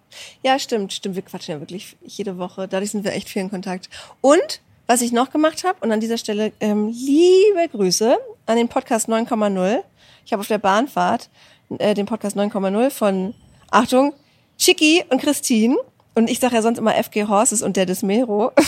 Ja, 0.41 0.57
stimmt, 0.57 0.93
stimmt. 0.93 1.15
Wir 1.15 1.21
quatschen 1.21 1.55
ja 1.55 1.59
wirklich 1.59 1.97
jede 2.03 2.37
Woche. 2.37 2.67
Dadurch 2.67 2.91
sind 2.91 3.03
wir 3.03 3.13
echt 3.13 3.29
viel 3.29 3.43
in 3.43 3.51
Kontakt. 3.51 3.89
Und 4.21 4.61
was 4.87 5.01
ich 5.01 5.11
noch 5.11 5.31
gemacht 5.31 5.63
habe, 5.63 5.77
und 5.81 5.91
an 5.91 5.99
dieser 5.99 6.17
Stelle 6.17 6.51
ähm, 6.59 6.87
liebe 6.89 7.67
Grüße 7.71 8.17
an 8.45 8.57
den 8.57 8.67
Podcast 8.67 9.09
9,0. 9.09 9.79
Ich 10.25 10.33
habe 10.33 10.41
auf 10.41 10.47
der 10.47 10.57
Bahnfahrt 10.57 11.29
äh, 11.77 11.93
den 11.93 12.05
Podcast 12.05 12.37
9,0 12.37 12.89
von, 12.89 13.33
Achtung, 13.71 14.13
Chicky 14.57 15.03
und 15.09 15.21
Christine. 15.21 15.75
Und 16.13 16.29
ich 16.29 16.39
sage 16.39 16.55
ja 16.55 16.61
sonst 16.61 16.77
immer 16.77 16.93
FG 16.93 17.27
Horses 17.27 17.61
und 17.61 17.75
der 17.75 17.85
Desmero. 17.85 18.51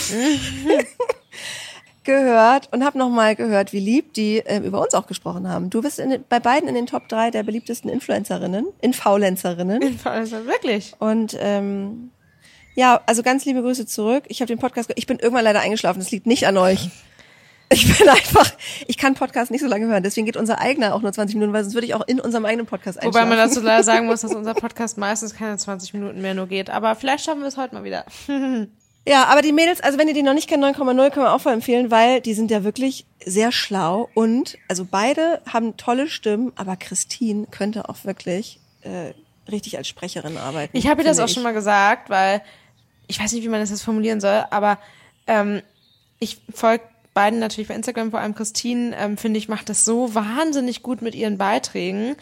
gehört 2.08 2.72
und 2.72 2.84
habe 2.84 2.96
nochmal 2.96 3.36
gehört, 3.36 3.74
wie 3.74 3.80
lieb 3.80 4.14
die 4.14 4.38
äh, 4.38 4.60
über 4.60 4.80
uns 4.80 4.94
auch 4.94 5.06
gesprochen 5.06 5.46
haben. 5.46 5.68
Du 5.68 5.82
bist 5.82 5.98
in, 5.98 6.24
bei 6.30 6.40
beiden 6.40 6.66
in 6.66 6.74
den 6.74 6.86
Top 6.86 7.06
3 7.08 7.30
der 7.30 7.42
beliebtesten 7.42 7.90
Influencerinnen, 7.90 8.66
Influencerinnen. 8.80 10.00
Also 10.04 10.46
wirklich. 10.46 10.94
Und 10.98 11.36
ähm, 11.38 12.10
ja, 12.78 13.00
also 13.06 13.24
ganz 13.24 13.44
liebe 13.44 13.60
Grüße 13.60 13.86
zurück. 13.86 14.22
Ich 14.28 14.40
habe 14.40 14.46
den 14.46 14.60
Podcast, 14.60 14.92
ich 14.94 15.06
bin 15.08 15.18
irgendwann 15.18 15.42
leider 15.42 15.58
eingeschlafen. 15.58 15.98
Das 15.98 16.12
liegt 16.12 16.26
nicht 16.26 16.46
an 16.46 16.56
euch. 16.56 16.88
Ich 17.70 17.98
bin 17.98 18.08
einfach, 18.08 18.50
ich 18.86 18.96
kann 18.96 19.12
Podcast 19.12 19.50
nicht 19.50 19.60
so 19.60 19.66
lange 19.66 19.86
hören. 19.88 20.02
Deswegen 20.02 20.24
geht 20.24 20.38
unser 20.38 20.58
eigener 20.58 20.94
auch 20.94 21.02
nur 21.02 21.12
20 21.12 21.34
Minuten, 21.36 21.52
weil 21.52 21.64
sonst 21.64 21.74
würde 21.74 21.86
ich 21.86 21.92
auch 21.92 22.08
in 22.08 22.18
unserem 22.18 22.46
eigenen 22.46 22.64
Podcast 22.64 22.96
Wobei 22.96 23.08
einschlafen. 23.08 23.28
man 23.28 23.36
dazu 23.36 23.60
leider 23.60 23.82
sagen 23.82 24.06
muss, 24.06 24.22
dass 24.22 24.34
unser 24.34 24.54
Podcast 24.54 24.96
meistens 24.96 25.34
keine 25.34 25.58
20 25.58 25.92
Minuten 25.92 26.22
mehr 26.22 26.32
nur 26.32 26.46
geht. 26.46 26.70
Aber 26.70 26.94
vielleicht 26.94 27.26
schaffen 27.26 27.42
wir 27.42 27.48
es 27.48 27.58
heute 27.58 27.74
mal 27.74 27.84
wieder. 27.84 28.06
Ja, 29.06 29.24
aber 29.24 29.40
die 29.40 29.52
Mädels, 29.52 29.80
also 29.80 29.98
wenn 29.98 30.08
ihr 30.08 30.14
die 30.14 30.22
noch 30.22 30.34
nicht 30.34 30.48
kennt, 30.48 30.62
9,0 30.62 30.76
kann 31.10 31.22
man 31.22 31.32
auch 31.32 31.40
voll 31.40 31.54
empfehlen, 31.54 31.90
weil 31.90 32.20
die 32.20 32.34
sind 32.34 32.50
ja 32.50 32.62
wirklich 32.62 33.06
sehr 33.24 33.52
schlau 33.52 34.10
und 34.12 34.58
also 34.68 34.86
beide 34.90 35.40
haben 35.50 35.78
tolle 35.78 36.08
Stimmen, 36.08 36.52
aber 36.56 36.76
Christine 36.76 37.46
könnte 37.50 37.88
auch 37.88 38.04
wirklich 38.04 38.60
äh, 38.82 39.14
richtig 39.50 39.78
als 39.78 39.88
Sprecherin 39.88 40.36
arbeiten. 40.36 40.76
Ich 40.76 40.88
habe 40.88 41.02
ihr 41.02 41.08
das 41.08 41.20
auch 41.20 41.28
schon 41.28 41.42
mal 41.42 41.54
gesagt, 41.54 42.10
weil 42.10 42.42
ich 43.08 43.18
weiß 43.18 43.32
nicht, 43.32 43.42
wie 43.42 43.48
man 43.48 43.60
das 43.60 43.70
jetzt 43.70 43.82
formulieren 43.82 44.20
soll, 44.20 44.44
aber 44.50 44.78
ähm, 45.26 45.62
ich 46.20 46.40
folge 46.54 46.84
beiden 47.14 47.40
natürlich 47.40 47.68
bei 47.68 47.74
Instagram, 47.74 48.12
vor 48.12 48.20
allem 48.20 48.36
Christine, 48.36 48.96
ähm, 48.96 49.16
finde 49.16 49.38
ich, 49.38 49.48
macht 49.48 49.68
das 49.68 49.84
so 49.84 50.14
wahnsinnig 50.14 50.82
gut 50.84 51.02
mit 51.02 51.16
ihren 51.16 51.36
Beiträgen. 51.36 52.14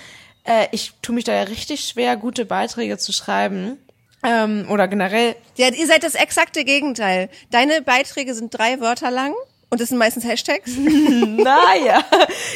Äh, 0.44 0.68
ich 0.70 0.92
tue 1.02 1.14
mich 1.14 1.24
da 1.24 1.34
ja 1.34 1.42
richtig 1.42 1.84
schwer, 1.84 2.16
gute 2.16 2.46
Beiträge 2.46 2.96
zu 2.96 3.12
schreiben. 3.12 3.76
Ähm, 4.22 4.66
oder 4.70 4.88
generell 4.88 5.36
Ja, 5.56 5.68
ihr 5.68 5.86
seid 5.86 6.02
das 6.02 6.14
exakte 6.14 6.64
Gegenteil. 6.64 7.28
Deine 7.50 7.82
Beiträge 7.82 8.34
sind 8.34 8.56
drei 8.56 8.80
Wörter 8.80 9.10
lang 9.10 9.34
und 9.68 9.80
das 9.80 9.90
sind 9.90 9.98
meistens 9.98 10.24
Hashtags. 10.24 10.72
Naja. 10.76 12.02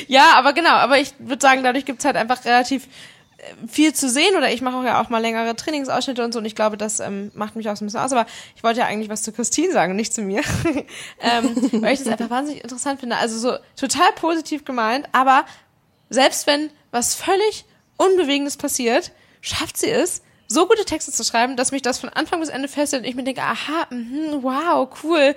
Ja, 0.08 0.32
aber 0.37 0.52
genau, 0.52 0.70
aber 0.70 0.99
ich 0.99 1.12
würde 1.18 1.42
sagen, 1.42 1.62
dadurch 1.62 1.84
gibt's 1.84 2.04
halt 2.04 2.16
einfach 2.16 2.44
relativ 2.44 2.88
viel 3.66 3.92
zu 3.92 4.09
sehen 4.09 4.37
oder 4.37 4.52
ich 4.52 4.62
mache 4.62 4.76
auch 4.76 4.85
ja 4.85 5.00
auch 5.00 5.09
mal 5.09 5.18
längere 5.18 5.54
Trainingsausschnitte 5.56 6.25
und 6.25 6.32
so 6.32 6.38
und 6.38 6.44
ich 6.44 6.54
glaube, 6.54 6.76
das 6.76 7.00
ähm, 7.00 7.30
macht 7.35 7.56
mich 7.56 7.68
auch 7.68 7.76
so 7.76 7.85
ein 7.85 7.87
bisschen 7.87 8.00
aus. 8.00 8.12
Aber 8.12 8.26
ich 8.56 8.62
wollte 8.62 8.80
ja 8.80 8.87
eigentlich 8.87 9.09
was 9.09 9.23
zu 9.23 9.32
Christine 9.32 9.73
sagen 9.73 9.97
nicht 9.97 10.14
zu 10.14 10.23
mir, 10.23 10.42
ähm, 11.20 11.82
weil 11.82 11.94
ich 11.94 12.00
das 12.00 12.09
einfach 12.09 12.30
wahnsinnig 12.30 12.62
interessant 12.62 13.00
finde. 13.00 13.16
Also 13.16 13.38
so 13.38 13.56
total 13.76 14.12
positiv 14.12 14.64
gemeint, 14.64 15.09
aber 15.12 15.44
selbst 16.09 16.47
wenn 16.47 16.70
was 16.90 17.14
völlig 17.14 17.64
Unbewegendes 17.97 18.56
passiert, 18.56 19.12
schafft 19.40 19.76
sie 19.76 19.90
es, 19.90 20.23
so 20.49 20.66
gute 20.66 20.85
Texte 20.85 21.12
zu 21.12 21.23
schreiben, 21.23 21.56
dass 21.56 21.70
mich 21.70 21.82
das 21.82 22.00
von 22.00 22.09
Anfang 22.09 22.40
bis 22.40 22.49
Ende 22.49 22.66
festhält 22.66 23.04
und 23.04 23.09
ich 23.09 23.14
mir 23.14 23.23
denke, 23.23 23.42
aha, 23.42 23.87
mhm, 23.90 24.42
wow, 24.42 24.88
cool. 25.04 25.37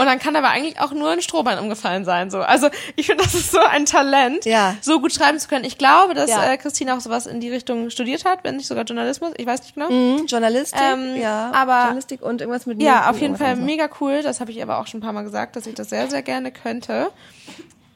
Und 0.00 0.06
dann 0.06 0.20
kann 0.20 0.36
aber 0.36 0.50
eigentlich 0.50 0.80
auch 0.80 0.92
nur 0.92 1.10
ein 1.10 1.20
Strohbein 1.22 1.58
umgefallen 1.58 2.04
sein. 2.04 2.30
So. 2.30 2.38
Also 2.38 2.68
ich 2.94 3.06
finde, 3.06 3.24
das 3.24 3.34
ist 3.34 3.50
so 3.50 3.58
ein 3.58 3.84
Talent, 3.84 4.44
Ja. 4.44 4.76
so 4.80 5.00
gut 5.00 5.12
schreiben 5.12 5.40
zu 5.40 5.48
können. 5.48 5.64
Ich 5.64 5.76
glaube, 5.76 6.14
dass 6.14 6.30
Ja. 6.30 6.52
äh, 6.52 6.56
Christine 6.56 6.94
auch 6.94 7.00
sowas 7.00 7.26
in 7.26 7.40
die 7.40 7.50
Richtung 7.50 7.90
studiert 7.90 8.24
hat, 8.24 8.44
wenn 8.44 8.56
nicht 8.56 8.68
sogar 8.68 8.84
Journalismus. 8.84 9.32
Ich 9.38 9.46
weiß 9.46 9.60
nicht 9.62 9.74
genau. 9.74 9.90
Mhm, 9.90 10.26
Journalistik, 10.26 10.80
Ähm, 10.80 11.16
ja. 11.20 11.50
aber- 11.52 11.80
Journalistik 11.82 12.22
und 12.22 12.40
irgendwas 12.40 12.64
mit 12.66 12.80
Ja, 12.80 12.92
Medien, 12.94 13.10
auf 13.10 13.20
jeden 13.20 13.36
Fall 13.36 13.48
anderes. 13.54 13.66
mega 13.66 13.88
cool. 14.00 14.22
Das 14.22 14.38
habe 14.40 14.52
ich 14.52 14.62
aber 14.62 14.78
auch 14.78 14.86
schon 14.86 14.98
ein 15.00 15.02
paar 15.02 15.12
Mal 15.12 15.24
gesagt, 15.24 15.56
dass 15.56 15.66
ich 15.66 15.74
das 15.74 15.90
sehr, 15.90 16.08
sehr 16.08 16.22
gerne 16.22 16.52
könnte. 16.52 17.10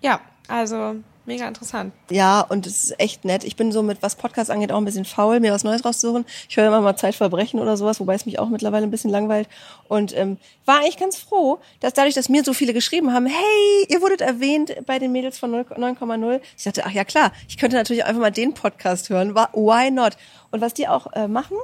Ja, 0.00 0.18
also 0.48 0.96
mega 1.26 1.46
interessant. 1.46 1.92
Ja, 2.10 2.40
und 2.40 2.66
es 2.66 2.84
ist 2.84 3.00
echt 3.00 3.24
nett. 3.24 3.44
Ich 3.44 3.56
bin 3.56 3.72
so 3.72 3.82
mit, 3.82 4.02
was 4.02 4.16
Podcast 4.16 4.50
angeht, 4.50 4.72
auch 4.72 4.78
ein 4.78 4.84
bisschen 4.84 5.04
faul, 5.04 5.40
mir 5.40 5.52
was 5.52 5.64
Neues 5.64 5.84
rauszusuchen. 5.84 6.24
Ich 6.48 6.56
höre 6.56 6.66
immer 6.66 6.80
mal 6.80 6.96
Zeitverbrechen 6.96 7.60
oder 7.60 7.76
sowas, 7.76 8.00
wobei 8.00 8.14
es 8.14 8.26
mich 8.26 8.38
auch 8.38 8.48
mittlerweile 8.48 8.86
ein 8.86 8.90
bisschen 8.90 9.10
langweilt. 9.10 9.48
Und 9.88 10.16
ähm, 10.16 10.38
war 10.64 10.78
eigentlich 10.78 10.98
ganz 10.98 11.18
froh, 11.18 11.58
dass 11.80 11.94
dadurch, 11.94 12.14
dass 12.14 12.28
mir 12.28 12.44
so 12.44 12.52
viele 12.52 12.72
geschrieben 12.72 13.12
haben, 13.12 13.26
hey, 13.26 13.86
ihr 13.88 14.00
wurdet 14.00 14.20
erwähnt 14.20 14.74
bei 14.86 14.98
den 14.98 15.12
Mädels 15.12 15.38
von 15.38 15.50
0 15.50 15.62
9,0. 15.62 16.40
Ich 16.56 16.64
dachte, 16.64 16.84
ach 16.86 16.92
ja 16.92 17.04
klar, 17.04 17.32
ich 17.48 17.58
könnte 17.58 17.76
natürlich 17.76 18.04
einfach 18.04 18.20
mal 18.20 18.30
den 18.30 18.54
Podcast 18.54 19.08
hören. 19.10 19.34
Why 19.34 19.90
not? 19.90 20.16
Und 20.50 20.60
was 20.60 20.74
die 20.74 20.88
auch 20.88 21.12
äh, 21.12 21.28
machen, 21.28 21.56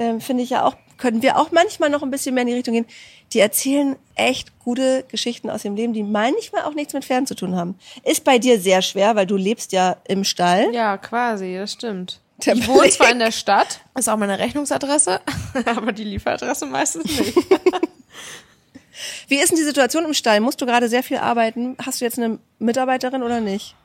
ähm, 0.00 0.20
finde 0.20 0.42
ich 0.42 0.50
ja 0.50 0.64
auch, 0.64 0.74
können 0.96 1.22
wir 1.22 1.38
auch 1.38 1.52
manchmal 1.52 1.90
noch 1.90 2.02
ein 2.02 2.10
bisschen 2.10 2.34
mehr 2.34 2.42
in 2.42 2.48
die 2.48 2.54
Richtung 2.54 2.74
gehen. 2.74 2.86
Die 3.32 3.38
erzählen 3.38 3.96
echt 4.14 4.58
gute 4.58 5.04
Geschichten 5.08 5.50
aus 5.50 5.62
dem 5.62 5.76
Leben, 5.76 5.92
die 5.92 6.02
manchmal 6.02 6.62
auch 6.62 6.74
nichts 6.74 6.94
mit 6.94 7.04
Pferden 7.04 7.26
zu 7.26 7.34
tun 7.34 7.54
haben. 7.54 7.78
Ist 8.02 8.24
bei 8.24 8.38
dir 8.38 8.58
sehr 8.58 8.82
schwer, 8.82 9.14
weil 9.14 9.26
du 9.26 9.36
lebst 9.36 9.72
ja 9.72 9.98
im 10.08 10.24
Stall. 10.24 10.72
Ja, 10.74 10.96
quasi, 10.96 11.54
das 11.54 11.72
stimmt. 11.74 12.20
Der 12.44 12.54
ich 12.54 12.66
wohne 12.66 12.88
zwar 12.88 13.10
in 13.10 13.18
der 13.18 13.30
Stadt, 13.30 13.80
ist 13.98 14.08
auch 14.08 14.16
meine 14.16 14.38
Rechnungsadresse, 14.38 15.20
aber 15.66 15.92
die 15.92 16.04
Lieferadresse 16.04 16.64
meistens 16.64 17.04
nicht. 17.04 17.36
Wie 19.28 19.36
ist 19.36 19.50
denn 19.50 19.58
die 19.58 19.64
Situation 19.64 20.04
im 20.04 20.14
Stall? 20.14 20.40
Musst 20.40 20.60
du 20.60 20.66
gerade 20.66 20.88
sehr 20.88 21.02
viel 21.02 21.18
arbeiten? 21.18 21.76
Hast 21.84 22.00
du 22.00 22.06
jetzt 22.06 22.18
eine 22.18 22.38
Mitarbeiterin 22.58 23.22
oder 23.22 23.40
nicht? 23.40 23.76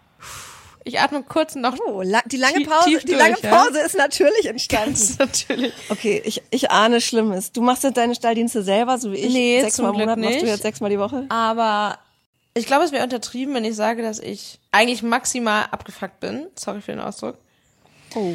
Ich 0.87 0.99
atme 0.99 1.23
kurz 1.23 1.55
noch. 1.55 1.75
Oh, 1.87 2.03
la 2.03 2.21
die 2.25 2.37
lange 2.37 2.59
Tief- 2.59 2.69
Pause, 2.69 2.89
tief 2.89 3.05
die 3.05 3.13
lange 3.15 3.33
durch, 3.33 3.43
ja. 3.43 3.55
Pause 3.63 3.79
ist 3.81 3.97
natürlich 3.97 4.45
entstanden. 4.45 5.15
natürlich. 5.17 5.73
Okay, 5.89 6.21
ich, 6.23 6.43
ich 6.51 6.69
ahne 6.69 7.01
Schlimmes. 7.01 7.51
Du 7.51 7.61
machst 7.61 7.83
jetzt 7.83 7.97
deine 7.97 8.13
Stalldienste 8.13 8.61
selber, 8.61 8.97
so 8.99 9.11
wie 9.11 9.15
ich. 9.17 9.33
Nee, 9.33 9.61
sechsmal 9.61 9.91
im 9.93 9.99
Monat 9.99 10.15
Glück 10.17 10.25
machst 10.25 10.41
du 10.41 10.43
nicht. 10.45 10.51
jetzt 10.53 10.61
sechsmal 10.61 10.91
die 10.91 10.99
Woche. 10.99 11.25
Aber 11.29 11.97
ich 12.53 12.67
glaube, 12.67 12.85
es 12.85 12.91
wäre 12.91 13.03
untertrieben, 13.03 13.55
wenn 13.55 13.65
ich 13.65 13.75
sage, 13.75 14.03
dass 14.03 14.19
ich 14.19 14.59
eigentlich 14.71 15.01
maximal 15.01 15.65
abgefuckt 15.71 16.19
bin. 16.19 16.45
Sorry 16.55 16.81
für 16.81 16.91
den 16.91 17.01
Ausdruck. 17.01 17.37
Oh. 18.13 18.33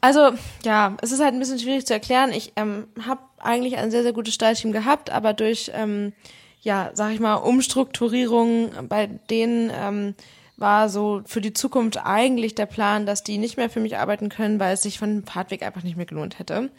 Also, 0.00 0.30
ja, 0.64 0.96
es 1.02 1.12
ist 1.12 1.20
halt 1.20 1.34
ein 1.34 1.40
bisschen 1.40 1.58
schwierig 1.58 1.86
zu 1.86 1.92
erklären. 1.92 2.32
Ich 2.32 2.52
ähm, 2.56 2.86
habe 3.06 3.20
eigentlich 3.38 3.76
ein 3.76 3.90
sehr, 3.90 4.02
sehr 4.02 4.12
gutes 4.14 4.32
Stallteam 4.34 4.72
gehabt, 4.72 5.10
aber 5.10 5.34
durch, 5.34 5.70
ähm, 5.74 6.12
ja, 6.62 6.90
sag 6.94 7.12
ich 7.12 7.20
mal, 7.20 7.34
Umstrukturierungen 7.34 8.88
bei 8.88 9.06
denen 9.28 9.70
ähm, 9.74 10.14
war 10.60 10.88
so 10.88 11.22
für 11.26 11.40
die 11.40 11.52
Zukunft 11.52 11.98
eigentlich 12.04 12.54
der 12.54 12.66
Plan, 12.66 13.06
dass 13.06 13.24
die 13.24 13.38
nicht 13.38 13.56
mehr 13.56 13.70
für 13.70 13.80
mich 13.80 13.96
arbeiten 13.96 14.28
können, 14.28 14.60
weil 14.60 14.74
es 14.74 14.82
sich 14.82 14.98
von 14.98 15.20
dem 15.20 15.26
Fahrtweg 15.26 15.62
einfach 15.62 15.82
nicht 15.82 15.96
mehr 15.96 16.06
gelohnt 16.06 16.38
hätte. 16.38 16.70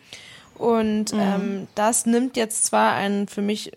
Und 0.55 1.13
ähm, 1.13 1.67
das 1.73 2.05
nimmt 2.05 2.37
jetzt 2.37 2.65
zwar 2.65 2.93
einen 2.93 3.27
für 3.27 3.41
mich 3.41 3.71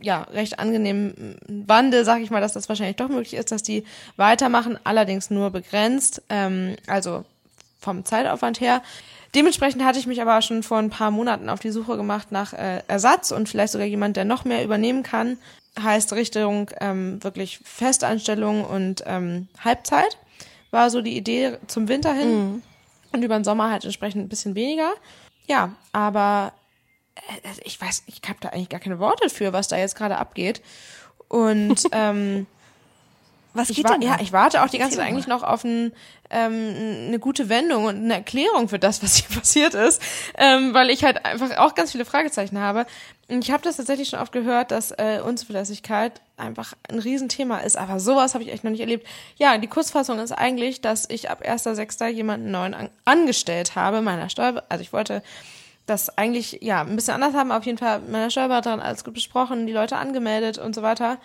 ja 0.00 0.22
recht 0.22 0.58
angenehmen 0.58 1.36
Wandel, 1.46 2.06
sag 2.06 2.22
ich 2.22 2.30
mal, 2.30 2.40
dass 2.40 2.54
das 2.54 2.68
wahrscheinlich 2.70 2.96
doch 2.96 3.10
möglich 3.10 3.34
ist, 3.34 3.52
dass 3.52 3.62
die 3.62 3.84
weitermachen, 4.16 4.78
allerdings 4.82 5.28
nur 5.28 5.50
begrenzt, 5.50 6.22
ähm, 6.30 6.76
also 6.86 7.26
vom 7.78 8.06
Zeitaufwand 8.06 8.60
her. 8.60 8.82
Dementsprechend 9.34 9.84
hatte 9.84 9.98
ich 9.98 10.06
mich 10.06 10.22
aber 10.22 10.40
schon 10.40 10.62
vor 10.62 10.78
ein 10.78 10.90
paar 10.90 11.10
Monaten 11.10 11.50
auf 11.50 11.60
die 11.60 11.70
Suche 11.70 11.98
gemacht 11.98 12.32
nach 12.32 12.54
äh, 12.54 12.82
Ersatz 12.88 13.32
und 13.32 13.48
vielleicht 13.48 13.72
sogar 13.72 13.86
jemand, 13.86 14.16
der 14.16 14.24
noch 14.24 14.46
mehr 14.46 14.64
übernehmen 14.64 15.02
kann. 15.02 15.36
Heißt 15.78 16.12
Richtung 16.12 16.70
ähm, 16.80 17.22
wirklich 17.22 17.60
Festanstellung 17.64 18.64
und 18.64 19.04
ähm, 19.06 19.48
Halbzeit. 19.62 20.18
War 20.70 20.90
so 20.90 21.00
die 21.00 21.16
Idee 21.16 21.58
zum 21.66 21.88
Winter 21.88 22.12
hin. 22.12 22.62
Und 23.12 23.22
über 23.22 23.34
den 23.34 23.44
Sommer 23.44 23.70
halt 23.70 23.84
entsprechend 23.84 24.24
ein 24.24 24.28
bisschen 24.28 24.54
weniger. 24.54 24.92
Ja, 25.46 25.74
aber 25.92 26.52
äh, 27.16 27.48
ich 27.64 27.80
weiß, 27.80 28.04
ich 28.06 28.20
habe 28.28 28.38
da 28.40 28.50
eigentlich 28.50 28.68
gar 28.68 28.80
keine 28.80 28.98
Worte 29.00 29.28
für, 29.30 29.52
was 29.52 29.68
da 29.68 29.76
jetzt 29.76 29.96
gerade 29.96 30.16
abgeht. 30.18 30.62
Und 31.28 31.82
ähm, 31.92 32.46
Was 33.52 33.70
ich, 33.70 33.76
geht 33.76 33.84
wa 33.86 33.94
denn? 33.94 34.02
ja, 34.02 34.18
ich 34.20 34.32
warte 34.32 34.62
auch 34.62 34.68
die 34.68 34.78
ganze 34.78 34.98
Zeit 34.98 35.06
eigentlich 35.06 35.26
noch 35.26 35.42
auf 35.42 35.64
ein, 35.64 35.92
ähm, 36.30 37.08
eine 37.08 37.18
gute 37.18 37.48
Wendung 37.48 37.86
und 37.86 37.96
eine 37.96 38.14
Erklärung 38.14 38.68
für 38.68 38.78
das, 38.78 39.02
was 39.02 39.16
hier 39.16 39.36
passiert 39.38 39.74
ist, 39.74 40.00
ähm, 40.38 40.72
weil 40.72 40.90
ich 40.90 41.02
halt 41.02 41.24
einfach 41.24 41.56
auch 41.58 41.74
ganz 41.74 41.92
viele 41.92 42.04
Fragezeichen 42.04 42.58
habe. 42.58 42.86
Ich 43.38 43.52
habe 43.52 43.62
das 43.62 43.76
tatsächlich 43.76 44.08
schon 44.08 44.18
oft 44.18 44.32
gehört, 44.32 44.72
dass 44.72 44.90
äh, 44.90 45.20
Unzuverlässigkeit 45.24 46.20
einfach 46.36 46.74
ein 46.88 46.98
Riesenthema 46.98 47.58
ist, 47.58 47.76
aber 47.76 48.00
sowas 48.00 48.34
habe 48.34 48.42
ich 48.42 48.52
echt 48.52 48.64
noch 48.64 48.72
nicht 48.72 48.80
erlebt. 48.80 49.06
Ja, 49.36 49.56
die 49.56 49.68
Kurzfassung 49.68 50.18
ist 50.18 50.32
eigentlich, 50.32 50.80
dass 50.80 51.08
ich 51.08 51.30
ab 51.30 51.42
1.6. 51.44 52.08
jemanden 52.08 52.50
neuen 52.50 52.74
an 52.74 52.90
angestellt 53.04 53.76
habe, 53.76 54.00
meiner 54.00 54.30
Steuer, 54.30 54.64
also 54.68 54.82
ich 54.82 54.92
wollte 54.92 55.22
das 55.86 56.16
eigentlich 56.18 56.58
ja 56.60 56.80
ein 56.80 56.96
bisschen 56.96 57.14
anders 57.14 57.34
haben, 57.34 57.52
auf 57.52 57.64
jeden 57.66 57.78
Fall 57.78 58.00
meiner 58.00 58.30
Steuerberaterin 58.30 58.80
alles 58.80 59.04
gut 59.04 59.14
besprochen, 59.14 59.66
die 59.68 59.72
Leute 59.72 59.96
angemeldet 59.96 60.58
und 60.58 60.74
so 60.74 60.82
weiter 60.82 61.18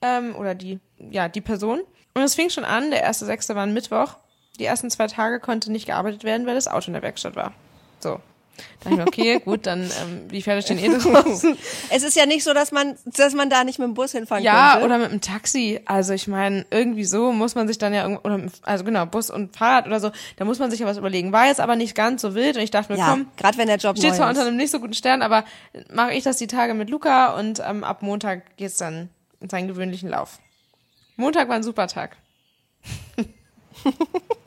ähm, 0.00 0.34
oder 0.36 0.54
die, 0.54 0.80
ja, 0.98 1.28
die 1.28 1.42
Person. 1.42 1.80
Und 2.14 2.22
es 2.22 2.34
fing 2.34 2.48
schon 2.48 2.64
an, 2.64 2.90
der 2.90 3.02
erste 3.02 3.26
Sechste 3.26 3.54
war 3.54 3.64
ein 3.64 3.74
Mittwoch. 3.74 4.16
Die 4.58 4.64
ersten 4.64 4.90
zwei 4.90 5.08
Tage 5.08 5.40
konnte 5.40 5.70
nicht 5.70 5.86
gearbeitet 5.86 6.24
werden, 6.24 6.46
weil 6.46 6.54
das 6.54 6.68
Auto 6.68 6.86
in 6.86 6.94
der 6.94 7.02
Werkstatt 7.02 7.36
war. 7.36 7.52
So. 7.98 8.20
Da 8.82 8.90
dachte 8.90 8.92
ich 8.92 8.96
mir, 8.96 9.06
okay, 9.06 9.40
gut, 9.44 9.66
dann 9.66 9.82
ähm, 9.82 10.28
die 10.28 10.42
Pferde 10.42 10.62
stehen 10.62 10.78
eh 10.78 10.88
draußen. 10.98 11.56
Es 11.90 12.02
ist 12.02 12.16
ja 12.16 12.26
nicht 12.26 12.44
so, 12.44 12.54
dass 12.54 12.72
man, 12.72 12.96
dass 13.04 13.34
man 13.34 13.50
da 13.50 13.64
nicht 13.64 13.78
mit 13.78 13.86
dem 13.86 13.94
Bus 13.94 14.12
hinfahren 14.12 14.42
Ja, 14.44 14.72
könnte. 14.72 14.86
oder 14.86 14.98
mit 14.98 15.12
dem 15.12 15.20
Taxi. 15.20 15.80
Also 15.84 16.12
ich 16.12 16.28
meine, 16.28 16.66
irgendwie 16.70 17.04
so 17.04 17.32
muss 17.32 17.54
man 17.54 17.68
sich 17.68 17.78
dann 17.78 17.92
ja, 17.94 18.06
oder 18.06 18.40
also 18.62 18.84
genau, 18.84 19.06
Bus 19.06 19.30
und 19.30 19.56
Fahrrad 19.56 19.86
oder 19.86 20.00
so, 20.00 20.10
da 20.36 20.44
muss 20.44 20.58
man 20.58 20.70
sich 20.70 20.80
ja 20.80 20.86
was 20.86 20.98
überlegen. 20.98 21.32
War 21.32 21.46
jetzt 21.46 21.60
aber 21.60 21.76
nicht 21.76 21.94
ganz 21.94 22.22
so 22.22 22.34
wild 22.34 22.56
und 22.56 22.62
ich 22.62 22.70
dachte 22.70 22.92
mir, 22.92 22.98
ja, 22.98 23.10
komm, 23.10 23.26
gerade 23.36 23.58
wenn 23.58 23.66
der 23.68 23.76
Job 23.76 23.98
Steht 23.98 24.14
zwar 24.14 24.28
unter 24.28 24.46
einem 24.46 24.56
nicht 24.56 24.70
so 24.70 24.80
guten 24.80 24.94
Stern, 24.94 25.22
aber 25.22 25.44
mache 25.92 26.14
ich 26.14 26.24
das 26.24 26.36
die 26.36 26.46
Tage 26.46 26.74
mit 26.74 26.90
Luca 26.90 27.38
und 27.38 27.60
ähm, 27.66 27.84
ab 27.84 28.02
Montag 28.02 28.56
geht's 28.56 28.76
dann 28.76 29.08
in 29.40 29.48
seinen 29.48 29.68
gewöhnlichen 29.68 30.08
Lauf. 30.08 30.38
Montag 31.16 31.48
war 31.48 31.56
ein 31.56 31.62
super 31.62 31.86
Tag. 31.86 32.16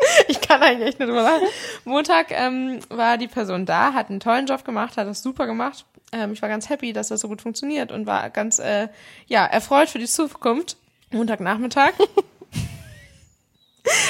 ich 0.28 0.42
kann 0.42 0.62
eigentlich 0.62 0.90
echt 0.90 1.00
nur 1.00 1.08
drüber 1.08 1.24
lachen. 1.24 1.48
Montag 1.86 2.32
ähm, 2.32 2.80
war 2.90 3.18
die 3.18 3.28
Person 3.28 3.66
da, 3.66 3.94
hat 3.94 4.10
einen 4.10 4.20
tollen 4.20 4.46
Job 4.46 4.66
gemacht, 4.66 4.98
hat 4.98 5.08
das 5.08 5.22
super 5.24 5.46
gemacht. 5.46 5.86
Ähm, 6.12 6.34
ich 6.34 6.42
war 6.42 6.50
ganz 6.50 6.70
happy, 6.70 6.94
dass 6.94 7.08
das 7.10 7.22
so 7.22 7.28
gut 7.28 7.42
funktioniert 7.42 7.92
und 7.92 8.06
war 8.06 8.30
ganz, 8.30 8.60
äh, 8.60 8.88
ja, 9.28 9.46
erfreut 9.46 9.90
für 9.90 10.00
die 10.00 10.06
Zukunft. 10.06 10.78
Montagnachmittag. 11.12 11.94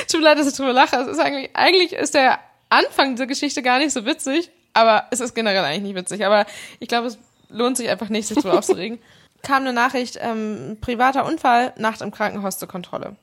Tut 0.10 0.20
mir 0.20 0.26
leid, 0.26 0.38
dass 0.38 0.48
ich 0.48 0.56
drüber 0.56 0.74
lache. 0.74 0.96
Es 0.98 1.08
ist 1.08 1.20
eigentlich, 1.20 1.50
eigentlich 1.54 1.94
ist 1.94 2.14
der 2.14 2.40
Anfang 2.70 3.16
dieser 3.16 3.28
Geschichte 3.28 3.62
gar 3.62 3.80
nicht 3.80 3.92
so 3.92 4.06
witzig, 4.06 4.52
aber 4.74 5.08
es 5.12 5.20
ist 5.20 5.34
generell 5.34 5.64
eigentlich 5.64 5.84
nicht 5.84 5.96
witzig. 5.96 6.26
Aber 6.26 6.46
ich 6.80 6.88
glaube, 6.88 7.08
es 7.08 7.18
lohnt 7.50 7.78
sich 7.78 7.90
einfach 7.90 8.10
nicht, 8.10 8.28
sich 8.28 8.38
drüber 8.38 8.58
aufzuregen. 8.60 9.00
Kam 9.42 9.64
eine 9.64 9.74
Nachricht, 9.74 10.18
ähm, 10.22 10.78
privater 10.80 11.26
Unfall, 11.26 11.74
Nacht 11.78 12.02
im 12.02 12.12
Krankenhaus 12.12 12.60
zur 12.60 12.68
Kontrolle. 12.68 13.16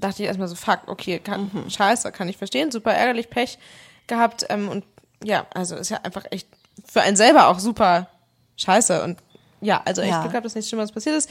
Dachte 0.00 0.22
ich 0.22 0.28
erstmal 0.28 0.48
so, 0.48 0.54
fuck, 0.54 0.80
okay, 0.86 1.18
kann, 1.18 1.50
scheiße, 1.68 2.10
kann 2.12 2.28
ich 2.28 2.36
verstehen, 2.36 2.70
super 2.70 2.92
ärgerlich, 2.92 3.30
Pech 3.30 3.58
gehabt 4.06 4.46
ähm, 4.48 4.68
und 4.68 4.84
ja, 5.22 5.46
also 5.54 5.76
ist 5.76 5.90
ja 5.90 5.98
einfach 6.02 6.24
echt 6.30 6.48
für 6.84 7.02
einen 7.02 7.16
selber 7.16 7.48
auch 7.48 7.58
super 7.58 8.08
scheiße 8.56 9.02
und 9.04 9.18
ja, 9.60 9.82
also 9.84 10.00
echt 10.00 10.10
Ja. 10.10 10.20
Glück 10.20 10.32
gehabt, 10.32 10.46
dass 10.46 10.54
nichts 10.54 10.68
Schlimmeres 10.70 10.92
passiert 10.92 11.16
ist. 11.16 11.30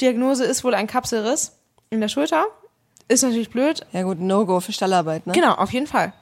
Diagnose 0.00 0.44
ist 0.44 0.64
wohl 0.64 0.74
ein 0.74 0.86
Kapselriss 0.86 1.52
in 1.90 2.00
der 2.00 2.08
Schulter. 2.08 2.46
Ist 3.08 3.22
natürlich 3.22 3.50
blöd, 3.50 3.84
Ja 3.92 4.02
gut, 4.02 4.18
No-Go 4.18 4.60
für 4.60 4.72
Stallarbeit, 4.72 5.26
ne? 5.26 5.34
Genau, 5.34 5.52
auf 5.54 5.72
jeden 5.72 5.86
Fall. 5.86 6.14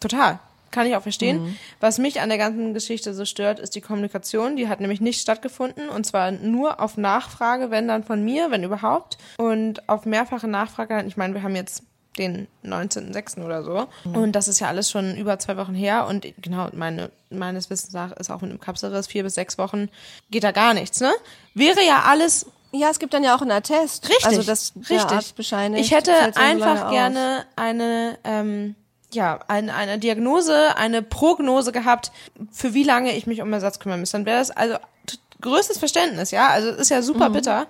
Total. 0.00 0.38
Kann 0.70 0.86
ich 0.86 0.94
auch 0.96 1.02
verstehen. 1.02 1.58
Was 1.80 1.98
mich 1.98 2.20
an 2.20 2.28
der 2.28 2.38
ganzen 2.38 2.74
Geschichte 2.74 3.12
so 3.14 3.24
stört, 3.24 3.58
ist 3.58 3.74
die 3.74 3.80
Kommunikation. 3.80 4.56
Die 4.56 4.68
hat 4.68 4.80
nämlich 4.80 5.00
nicht 5.00 5.20
stattgefunden. 5.20 5.88
Und 5.88 6.06
zwar 6.06 6.30
nur 6.30 6.80
auf 6.80 6.96
Nachfrage, 6.96 7.70
wenn 7.70 7.88
dann 7.88 8.04
von 8.04 8.24
mir, 8.24 8.50
wenn 8.50 8.62
überhaupt. 8.62 9.18
Und 9.38 9.88
auf 9.88 10.06
mehrfache 10.06 10.46
Nachfrage, 10.48 11.02
ich 11.06 11.16
meine, 11.16 11.34
wir 11.34 11.42
haben 11.42 11.56
jetzt 11.56 11.82
den 12.18 12.48
19.06. 12.64 13.44
oder 13.44 13.62
so. 13.62 13.86
Und 14.04 14.32
das 14.32 14.48
ist 14.48 14.60
ja 14.60 14.66
alles 14.68 14.90
schon 14.90 15.16
über 15.16 15.38
zwei 15.38 15.56
Wochen 15.56 15.74
her. 15.74 16.06
Und 16.08 16.26
genau, 16.42 16.68
meine, 16.72 17.10
meines 17.30 17.70
Wissens 17.70 17.92
nach 17.92 18.12
ist 18.12 18.30
auch 18.30 18.40
mit 18.40 18.50
einem 18.50 18.60
Kapselriss 18.60 19.06
vier 19.06 19.22
bis 19.22 19.34
sechs 19.34 19.58
Wochen, 19.58 19.88
geht 20.30 20.44
da 20.44 20.50
gar 20.52 20.74
nichts, 20.74 21.00
ne? 21.00 21.12
Wäre 21.54 21.84
ja 21.86 22.02
alles 22.06 22.46
Ja, 22.72 22.90
es 22.90 22.98
gibt 22.98 23.14
dann 23.14 23.24
ja 23.24 23.34
auch 23.34 23.42
einen 23.42 23.50
Attest. 23.52 24.08
Richtig, 24.08 24.26
Also 24.26 24.42
das 24.42 24.72
richtig. 24.76 25.34
Ich 25.80 25.90
hätte 25.92 26.12
einfach 26.36 26.90
gerne 26.90 27.44
eine, 27.56 28.18
ähm, 28.24 28.74
ja, 29.12 29.40
eine, 29.48 29.74
eine 29.74 29.98
Diagnose, 29.98 30.76
eine 30.76 31.02
Prognose 31.02 31.72
gehabt, 31.72 32.12
für 32.50 32.74
wie 32.74 32.84
lange 32.84 33.16
ich 33.16 33.26
mich 33.26 33.42
um 33.42 33.52
Ersatz 33.52 33.78
kümmern 33.78 34.00
müsste. 34.00 34.18
Dann 34.18 34.26
wäre 34.26 34.38
das 34.38 34.50
also 34.50 34.76
größtes 35.40 35.78
Verständnis, 35.78 36.30
ja. 36.30 36.48
Also 36.48 36.70
es 36.70 36.78
ist 36.78 36.90
ja 36.90 37.02
super 37.02 37.30
bitter, 37.30 37.66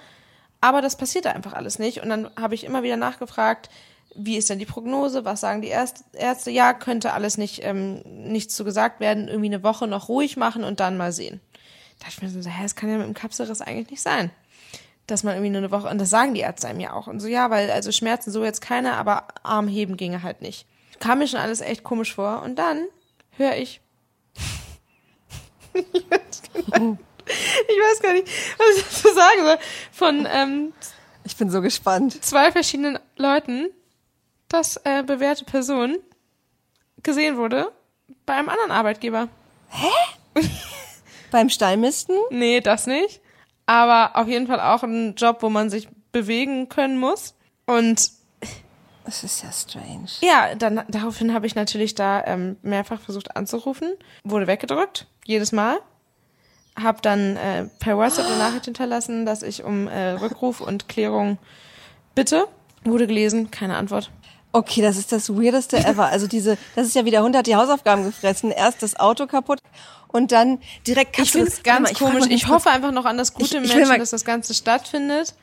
aber 0.60 0.82
das 0.82 0.96
passiert 0.96 1.24
da 1.24 1.32
einfach 1.32 1.52
alles 1.52 1.78
nicht. 1.78 2.02
Und 2.02 2.08
dann 2.08 2.30
habe 2.38 2.54
ich 2.54 2.64
immer 2.64 2.82
wieder 2.82 2.96
nachgefragt, 2.96 3.70
wie 4.14 4.36
ist 4.36 4.50
denn 4.50 4.58
die 4.58 4.66
Prognose? 4.66 5.24
Was 5.24 5.40
sagen 5.40 5.62
die 5.62 5.68
Ärzte? 5.68 6.04
Ärzte? 6.12 6.50
Ja, 6.50 6.74
könnte 6.74 7.12
alles 7.12 7.38
nicht, 7.38 7.64
ähm, 7.64 8.02
nicht 8.04 8.50
zu 8.50 8.64
gesagt 8.64 8.98
werden. 8.98 9.28
Irgendwie 9.28 9.46
eine 9.46 9.62
Woche 9.62 9.86
noch 9.86 10.08
ruhig 10.08 10.36
machen 10.36 10.64
und 10.64 10.80
dann 10.80 10.96
mal 10.96 11.12
sehen. 11.12 11.40
Da 12.00 12.06
dachte 12.06 12.26
ich 12.26 12.34
mir 12.34 12.42
so, 12.42 12.50
hä, 12.50 12.62
das 12.62 12.74
kann 12.74 12.90
ja 12.90 12.96
mit 12.96 13.06
dem 13.06 13.14
Kapselriss 13.14 13.60
eigentlich 13.60 13.90
nicht 13.90 14.02
sein 14.02 14.30
dass 15.10 15.24
man 15.24 15.34
irgendwie 15.34 15.50
nur 15.50 15.58
eine 15.58 15.70
Woche, 15.70 15.88
und 15.88 15.98
das 15.98 16.10
sagen 16.10 16.34
die 16.34 16.40
Ärzte 16.40 16.68
einem 16.68 16.80
ja 16.80 16.92
auch. 16.92 17.06
Und 17.06 17.20
so, 17.20 17.28
ja, 17.28 17.50
weil 17.50 17.70
also 17.70 17.92
Schmerzen 17.92 18.30
so 18.30 18.44
jetzt 18.44 18.60
keine, 18.60 18.94
aber 18.94 19.28
Arm 19.42 19.68
heben 19.68 19.96
ginge 19.96 20.22
halt 20.22 20.40
nicht. 20.42 20.66
Kam 21.00 21.18
mir 21.18 21.26
schon 21.26 21.40
alles 21.40 21.60
echt 21.60 21.82
komisch 21.82 22.14
vor. 22.14 22.42
Und 22.42 22.56
dann 22.56 22.86
höre 23.36 23.56
ich. 23.56 23.80
ich, 25.74 25.84
weiß 25.84 26.42
gar 28.02 28.12
nicht, 28.12 28.28
was 28.58 28.76
ich 28.76 28.84
dazu 28.84 29.14
sagen 29.14 29.42
soll. 29.42 29.58
Von 29.92 30.28
ähm, 30.30 30.72
Ich 31.24 31.36
bin 31.36 31.50
so 31.50 31.60
gespannt. 31.60 32.22
zwei 32.24 32.52
verschiedenen 32.52 32.98
Leuten, 33.16 33.68
dass 34.48 34.76
äh, 34.84 35.02
bewährte 35.02 35.44
Person 35.44 35.98
gesehen 37.02 37.36
wurde 37.36 37.72
bei 38.26 38.34
einem 38.34 38.48
anderen 38.48 38.70
Arbeitgeber. 38.70 39.28
Beim 41.30 41.48
Stallmisten? 41.48 42.16
Nee, 42.30 42.60
das 42.60 42.86
nicht. 42.86 43.20
Aber 43.66 44.16
auf 44.16 44.28
jeden 44.28 44.46
Fall 44.48 44.60
auch 44.60 44.82
ein 44.82 45.14
Job, 45.14 45.38
wo 45.42 45.48
man 45.48 45.70
sich 45.70 45.88
bewegen 46.12 46.68
können 46.68 46.98
muss. 46.98 47.34
Und 47.66 48.10
Das 49.10 49.24
ist 49.24 49.42
ja 49.42 49.50
strange. 49.50 50.06
Ja, 50.20 50.54
dann 50.54 50.82
daraufhin 50.86 51.34
habe 51.34 51.44
ich 51.44 51.56
natürlich 51.56 51.96
da 51.96 52.22
ähm, 52.26 52.56
mehrfach 52.62 53.00
versucht 53.00 53.36
anzurufen, 53.36 53.92
wurde 54.22 54.46
weggedrückt, 54.46 55.08
jedes 55.24 55.50
Mal. 55.50 55.78
Hab 56.80 57.02
dann 57.02 57.36
äh, 57.36 57.64
per 57.80 57.96
WhatsApp 57.96 58.26
eine 58.26 58.36
Nachricht 58.36 58.66
hinterlassen, 58.66 59.26
dass 59.26 59.42
ich 59.42 59.64
um 59.64 59.88
äh, 59.88 60.10
Rückruf 60.12 60.60
und 60.60 60.88
Klärung 60.88 61.38
bitte. 62.14 62.46
Wurde 62.84 63.08
gelesen, 63.08 63.50
keine 63.50 63.76
Antwort. 63.76 64.12
Okay, 64.52 64.80
das 64.80 64.96
ist 64.96 65.10
das 65.10 65.28
weirdeste 65.28 65.78
ever. 65.84 66.06
Also 66.06 66.28
diese, 66.28 66.56
das 66.76 66.86
ist 66.86 66.94
ja 66.94 67.04
wie 67.04 67.10
der 67.10 67.24
Hund 67.24 67.34
hat 67.36 67.48
die 67.48 67.56
Hausaufgaben 67.56 68.04
gefressen. 68.04 68.52
Erst 68.52 68.84
das 68.84 68.94
Auto 68.98 69.26
kaputt 69.26 69.58
und 70.06 70.30
dann 70.30 70.60
direkt 70.86 71.18
Ich 71.18 71.32
finde 71.32 71.48
es 71.48 71.64
ganz 71.64 71.88
mal, 71.92 71.98
komisch. 71.98 72.26
Ich 72.26 72.42
ganz 72.42 72.42
kurz- 72.44 72.54
hoffe 72.66 72.70
einfach 72.70 72.92
noch 72.92 73.06
an 73.06 73.18
das 73.18 73.34
gute 73.34 73.58
Ich- 73.58 73.64
ich 73.64 73.74
Menschen, 73.74 73.88
mal- 73.88 73.98
dass 73.98 74.10
das 74.10 74.24
Ganze 74.24 74.54
stattfindet. 74.54 75.34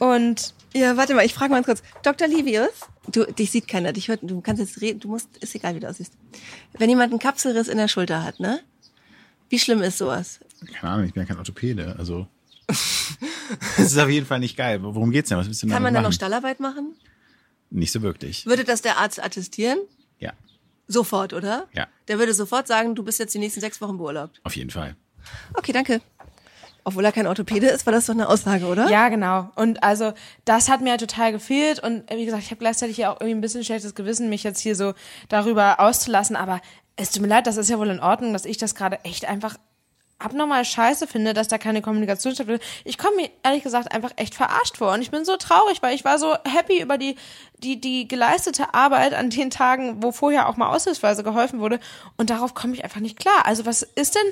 Und 0.00 0.52
Ja, 0.74 0.96
warte 0.96 1.14
mal, 1.14 1.24
ich 1.24 1.34
frage 1.34 1.52
mal 1.52 1.62
kurz. 1.64 1.82
Dr. 2.02 2.28
Livius, 2.28 2.68
du, 3.08 3.24
dich 3.24 3.50
sieht 3.50 3.68
keiner, 3.68 3.92
dich 3.92 4.08
hört, 4.08 4.20
du 4.22 4.40
kannst 4.40 4.60
jetzt 4.60 4.80
reden, 4.80 5.00
du 5.00 5.08
musst, 5.08 5.36
ist 5.38 5.54
egal, 5.54 5.74
wie 5.74 5.80
du 5.80 5.88
aussiehst. 5.88 6.12
Wenn 6.78 6.90
jemand 6.90 7.12
einen 7.12 7.18
Kapselriss 7.18 7.68
in 7.68 7.78
der 7.78 7.88
Schulter 7.88 8.22
hat, 8.22 8.38
ne? 8.40 8.60
Wie 9.48 9.58
schlimm 9.58 9.82
ist 9.82 9.98
sowas? 9.98 10.40
Keine 10.74 10.92
Ahnung, 10.92 11.06
ich 11.06 11.14
bin 11.14 11.22
ja 11.22 11.26
kein 11.26 11.38
Orthopäde, 11.38 11.96
also. 11.98 12.26
das 12.68 13.78
ist 13.78 13.98
auf 13.98 14.10
jeden 14.10 14.26
Fall 14.26 14.40
nicht 14.40 14.56
geil. 14.56 14.82
Worum 14.82 15.10
geht's 15.10 15.30
denn? 15.30 15.38
Was 15.38 15.46
willst 15.46 15.62
du 15.62 15.66
denn 15.66 15.74
Kann 15.74 15.82
man 15.82 15.94
da 15.94 16.02
noch? 16.02 16.12
Stallarbeit 16.12 16.60
machen? 16.60 16.94
Nicht 17.70 17.92
so 17.92 18.02
wirklich. 18.02 18.44
Würde 18.44 18.64
das 18.64 18.82
der 18.82 18.98
Arzt 18.98 19.22
attestieren? 19.22 19.78
Ja, 20.18 20.32
Sofort, 20.88 21.34
oder? 21.34 21.68
Ja. 21.74 21.86
Der 22.08 22.18
würde 22.18 22.32
sofort 22.32 22.66
sagen, 22.66 22.94
du 22.94 23.02
bist 23.04 23.18
jetzt 23.18 23.34
die 23.34 23.38
nächsten 23.38 23.60
sechs 23.60 23.80
Wochen 23.82 23.98
beurlaubt. 23.98 24.40
auf 24.42 24.56
jeden 24.56 24.70
Fall. 24.70 24.96
Okay, 25.52 25.72
danke. 25.72 26.00
Obwohl 26.84 27.04
er 27.04 27.12
kein 27.12 27.26
Orthopäde 27.26 27.66
ist, 27.66 27.86
war 27.86 27.92
das 27.92 28.06
doch 28.06 28.14
eine 28.14 28.28
Aussage, 28.28 28.66
oder? 28.66 28.88
Ja, 28.88 29.08
genau. 29.08 29.50
Und 29.56 29.82
also 29.82 30.12
das 30.44 30.68
hat 30.68 30.80
mir 30.80 30.90
halt 30.90 31.00
total 31.00 31.32
gefehlt. 31.32 31.80
Und 31.80 32.10
äh, 32.10 32.16
wie 32.16 32.24
gesagt, 32.24 32.42
ich 32.44 32.50
habe 32.50 32.60
gleichzeitig 32.60 32.96
ja 32.96 33.10
auch 33.10 33.20
irgendwie 33.20 33.34
ein 33.34 33.40
bisschen 33.40 33.64
schlechtes 33.64 33.94
Gewissen, 33.94 34.28
mich 34.28 34.42
jetzt 34.42 34.60
hier 34.60 34.74
so 34.74 34.94
darüber 35.28 35.80
auszulassen. 35.80 36.36
Aber 36.36 36.60
es 36.96 37.10
tut 37.10 37.22
mir 37.22 37.28
leid, 37.28 37.46
das 37.46 37.56
ist 37.56 37.68
ja 37.68 37.78
wohl 37.78 37.90
in 37.90 38.00
Ordnung, 38.00 38.32
dass 38.32 38.44
ich 38.44 38.56
das 38.56 38.74
gerade 38.74 39.04
echt 39.04 39.26
einfach 39.26 39.56
abnormal 40.18 40.64
scheiße 40.64 41.06
finde, 41.06 41.32
dass 41.32 41.48
da 41.48 41.58
keine 41.58 41.80
Kommunikation 41.80 42.34
stattfindet. 42.34 42.64
Ich 42.84 42.98
komme 42.98 43.16
mir 43.16 43.30
ehrlich 43.44 43.62
gesagt 43.62 43.92
einfach 43.92 44.10
echt 44.16 44.34
verarscht 44.34 44.76
vor 44.76 44.92
und 44.92 45.00
ich 45.00 45.10
bin 45.10 45.24
so 45.24 45.36
traurig, 45.36 45.80
weil 45.80 45.94
ich 45.94 46.04
war 46.04 46.18
so 46.18 46.34
happy 46.44 46.82
über 46.82 46.98
die 46.98 47.16
die 47.58 47.80
die 47.80 48.08
geleistete 48.08 48.74
Arbeit 48.74 49.14
an 49.14 49.30
den 49.30 49.50
Tagen, 49.50 50.02
wo 50.02 50.10
vorher 50.10 50.48
auch 50.48 50.56
mal 50.56 50.74
aushilfsweise 50.74 51.22
geholfen 51.22 51.60
wurde 51.60 51.78
und 52.16 52.30
darauf 52.30 52.54
komme 52.54 52.74
ich 52.74 52.82
einfach 52.82 53.00
nicht 53.00 53.18
klar. 53.18 53.44
Also 53.46 53.64
was 53.64 53.82
ist 53.82 54.16
denn 54.16 54.22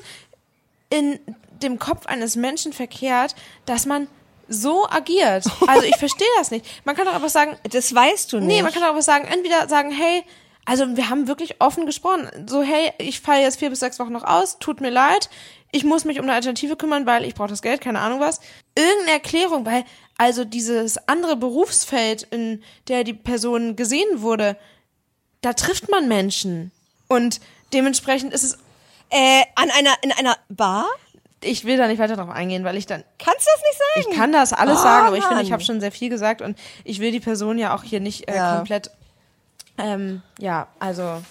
in 0.91 1.21
dem 1.63 1.79
Kopf 1.79 2.07
eines 2.07 2.37
Menschen 2.37 2.73
verkehrt, 2.73 3.35
dass 3.65 3.87
man 3.87 4.09
so 4.49 4.89
agiert? 4.89 5.45
Also 5.67 5.83
ich 5.83 5.97
verstehe 5.97 6.27
das 6.39 6.51
nicht. 6.51 6.65
Man 6.85 6.95
kann 6.97 7.07
doch 7.07 7.15
einfach 7.15 7.29
sagen, 7.29 7.57
Das 7.71 7.95
weißt 7.95 8.33
du 8.33 8.39
nicht. 8.39 8.47
Nee, 8.47 8.63
man 8.63 8.73
kann 8.73 8.83
auch 8.85 8.95
was 8.95 9.05
sagen. 9.05 9.27
Entweder 9.27 9.69
sagen, 9.69 9.91
hey, 9.91 10.23
also 10.65 10.97
wir 10.97 11.09
haben 11.09 11.29
wirklich 11.29 11.61
offen 11.61 11.87
gesprochen. 11.87 12.29
So, 12.47 12.63
hey, 12.63 12.93
ich 12.99 13.21
falle 13.21 13.43
jetzt 13.43 13.59
vier 13.59 13.71
bis 13.71 13.81
sechs 13.81 13.99
Wochen 13.99 14.13
noch 14.13 14.25
aus, 14.25 14.59
tut 14.59 14.81
mir 14.81 14.91
leid. 14.91 15.31
Ich 15.73 15.85
muss 15.85 16.05
mich 16.05 16.19
um 16.19 16.25
eine 16.25 16.35
Alternative 16.35 16.77
kümmern, 16.77 17.07
weil 17.07 17.25
ich 17.25 17.35
brauche 17.35 17.49
das 17.49 17.63
Geld, 17.63 17.81
keine 17.81 18.01
Ahnung 18.01 18.21
was. 18.21 18.41
Irgendeine 18.77 19.13
Erklärung, 19.13 19.67
weil 19.67 19.85
also 20.19 20.45
dieses 20.45 20.97
andere 21.09 21.37
Berufsfeld, 21.37 22.23
in 22.25 22.63
der 22.89 23.05
die 23.05 23.15
Person 23.15 23.77
gesehen 23.77 24.23
wurde, 24.23 24.57
da 25.41 25.53
trifft 25.53 25.91
man 25.91 26.09
Menschen. 26.09 26.73
Und 27.09 27.41
dementsprechend 27.73 28.33
ist 28.33 28.43
es, 28.43 28.59
äh, 29.11 29.43
an 29.55 29.71
einer, 29.71 29.95
in 30.03 30.13
einer 30.13 30.37
Bar? 30.49 30.87
Ich 31.47 31.65
will 31.65 31.77
da 31.77 31.87
nicht 31.89 31.99
weiter 31.99 32.17
drauf 32.17 32.29
eingehen, 32.31 32.65
weil 32.65 32.77
ich 32.77 32.87
dann 32.87 33.05
Kannst 33.19 33.47
du 33.47 33.51
das 33.55 33.63
nicht 33.63 33.79
sagen? 33.79 34.07
Ich 34.11 34.17
kann 34.19 34.33
das 34.33 34.53
alles 34.53 34.79
Oh, 34.79 34.83
sagen, 34.83 35.07
aber 35.07 35.17
ich 35.17 35.23
finde, 35.23 35.37
Mann. 35.37 35.45
ich 35.47 35.53
habe 35.53 35.63
schon 35.63 35.81
sehr 35.81 35.93
viel 35.93 36.09
gesagt 36.11 36.43
und 36.43 36.59
ich 36.85 37.01
will 37.01 37.13
die 37.13 37.21
Person 37.21 37.59
ja 37.59 37.75
auch 37.75 37.83
hier 37.83 38.01
nicht 38.01 38.29
äh, 38.29 38.37
Ja. 38.37 38.57
komplett, 38.57 38.91
ähm, 39.79 40.23
ja, 40.39 40.69
also 40.79 41.23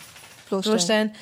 Bloßstellen. 0.49 0.63
durchstellen. 0.77 1.15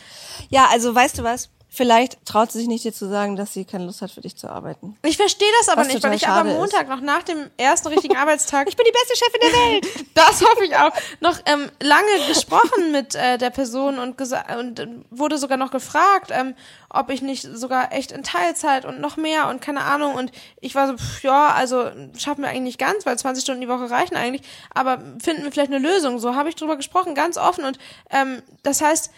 Ja, 0.50 0.68
also 0.72 0.94
weißt 0.94 1.18
du 1.20 1.24
was? 1.24 1.50
Vielleicht 1.76 2.24
traut 2.24 2.52
sie 2.52 2.60
sich 2.60 2.68
nicht 2.68 2.84
dir 2.84 2.94
zu 2.94 3.10
sagen, 3.10 3.36
dass 3.36 3.52
sie 3.52 3.66
keine 3.66 3.86
Lust 3.86 4.04
hat, 4.04 4.12
für 4.12 4.22
dich 4.22 4.36
zu 4.36 4.48
arbeiten. 4.48 4.96
Ich 5.02 5.18
verstehe 5.18 5.48
das 5.58 5.70
aber 5.70 5.82
Was 5.82 5.88
nicht, 5.88 6.04
weil 6.04 6.14
ich 6.14 6.28
aber 6.28 6.48
Montag 6.48 6.88
noch 6.88 7.02
nach 7.02 7.24
dem 7.24 7.50
ersten 7.58 7.88
richtigen 7.88 8.16
Arbeitstag, 8.24 8.70
Ich 8.70 8.78
bin 8.78 8.86
die 8.86 8.92
beste 8.92 9.18
Chefin 9.18 9.40
der 9.42 9.60
Welt. 9.60 10.06
das 10.14 10.42
hoffe 10.44 10.66
ich 10.66 10.76
auch, 10.76 10.92
noch 11.20 11.40
ähm, 11.48 11.72
lange 11.82 12.28
gesprochen 12.28 12.92
mit 12.92 13.16
äh, 13.16 13.40
der 13.40 13.50
Person 13.50 13.98
und, 13.98 14.22
und 14.56 14.80
äh, 14.80 14.88
wurde 15.10 15.40
sogar 15.40 15.58
noch 15.58 15.72
gefragt, 15.72 16.30
ähm, 16.30 16.54
ob 16.92 17.10
ich 17.10 17.24
nicht 17.24 17.42
sogar 17.42 17.92
echt 17.92 18.12
in 18.12 18.22
Teilzeit 18.22 18.86
und 18.86 19.00
noch 19.00 19.18
mehr 19.18 19.48
und 19.48 19.60
keine 19.60 19.82
Ahnung. 19.82 20.14
Und 20.14 20.32
ich 20.62 20.76
war 20.76 20.88
so, 20.88 20.96
pff, 20.96 21.24
ja, 21.24 21.48
also 21.48 21.90
schaffen 22.16 22.44
wir 22.44 22.50
eigentlich 22.50 22.62
nicht 22.62 22.80
ganz, 22.80 23.08
weil 23.08 23.18
20 23.18 23.44
Stunden 23.44 23.62
die 23.62 23.68
Woche 23.68 23.90
reichen 23.90 24.16
eigentlich, 24.16 24.48
aber 24.76 25.00
finden 25.20 25.44
wir 25.44 25.52
vielleicht 25.52 25.74
eine 25.74 25.80
Lösung, 25.80 26.20
so 26.20 26.36
habe 26.36 26.50
ich 26.50 26.56
drüber 26.56 26.78
gesprochen, 26.78 27.16
ganz 27.16 27.36
offen. 27.36 27.66
Und 27.66 27.80
ähm, 28.12 28.44
das 28.62 28.80
heißt, 28.80 29.10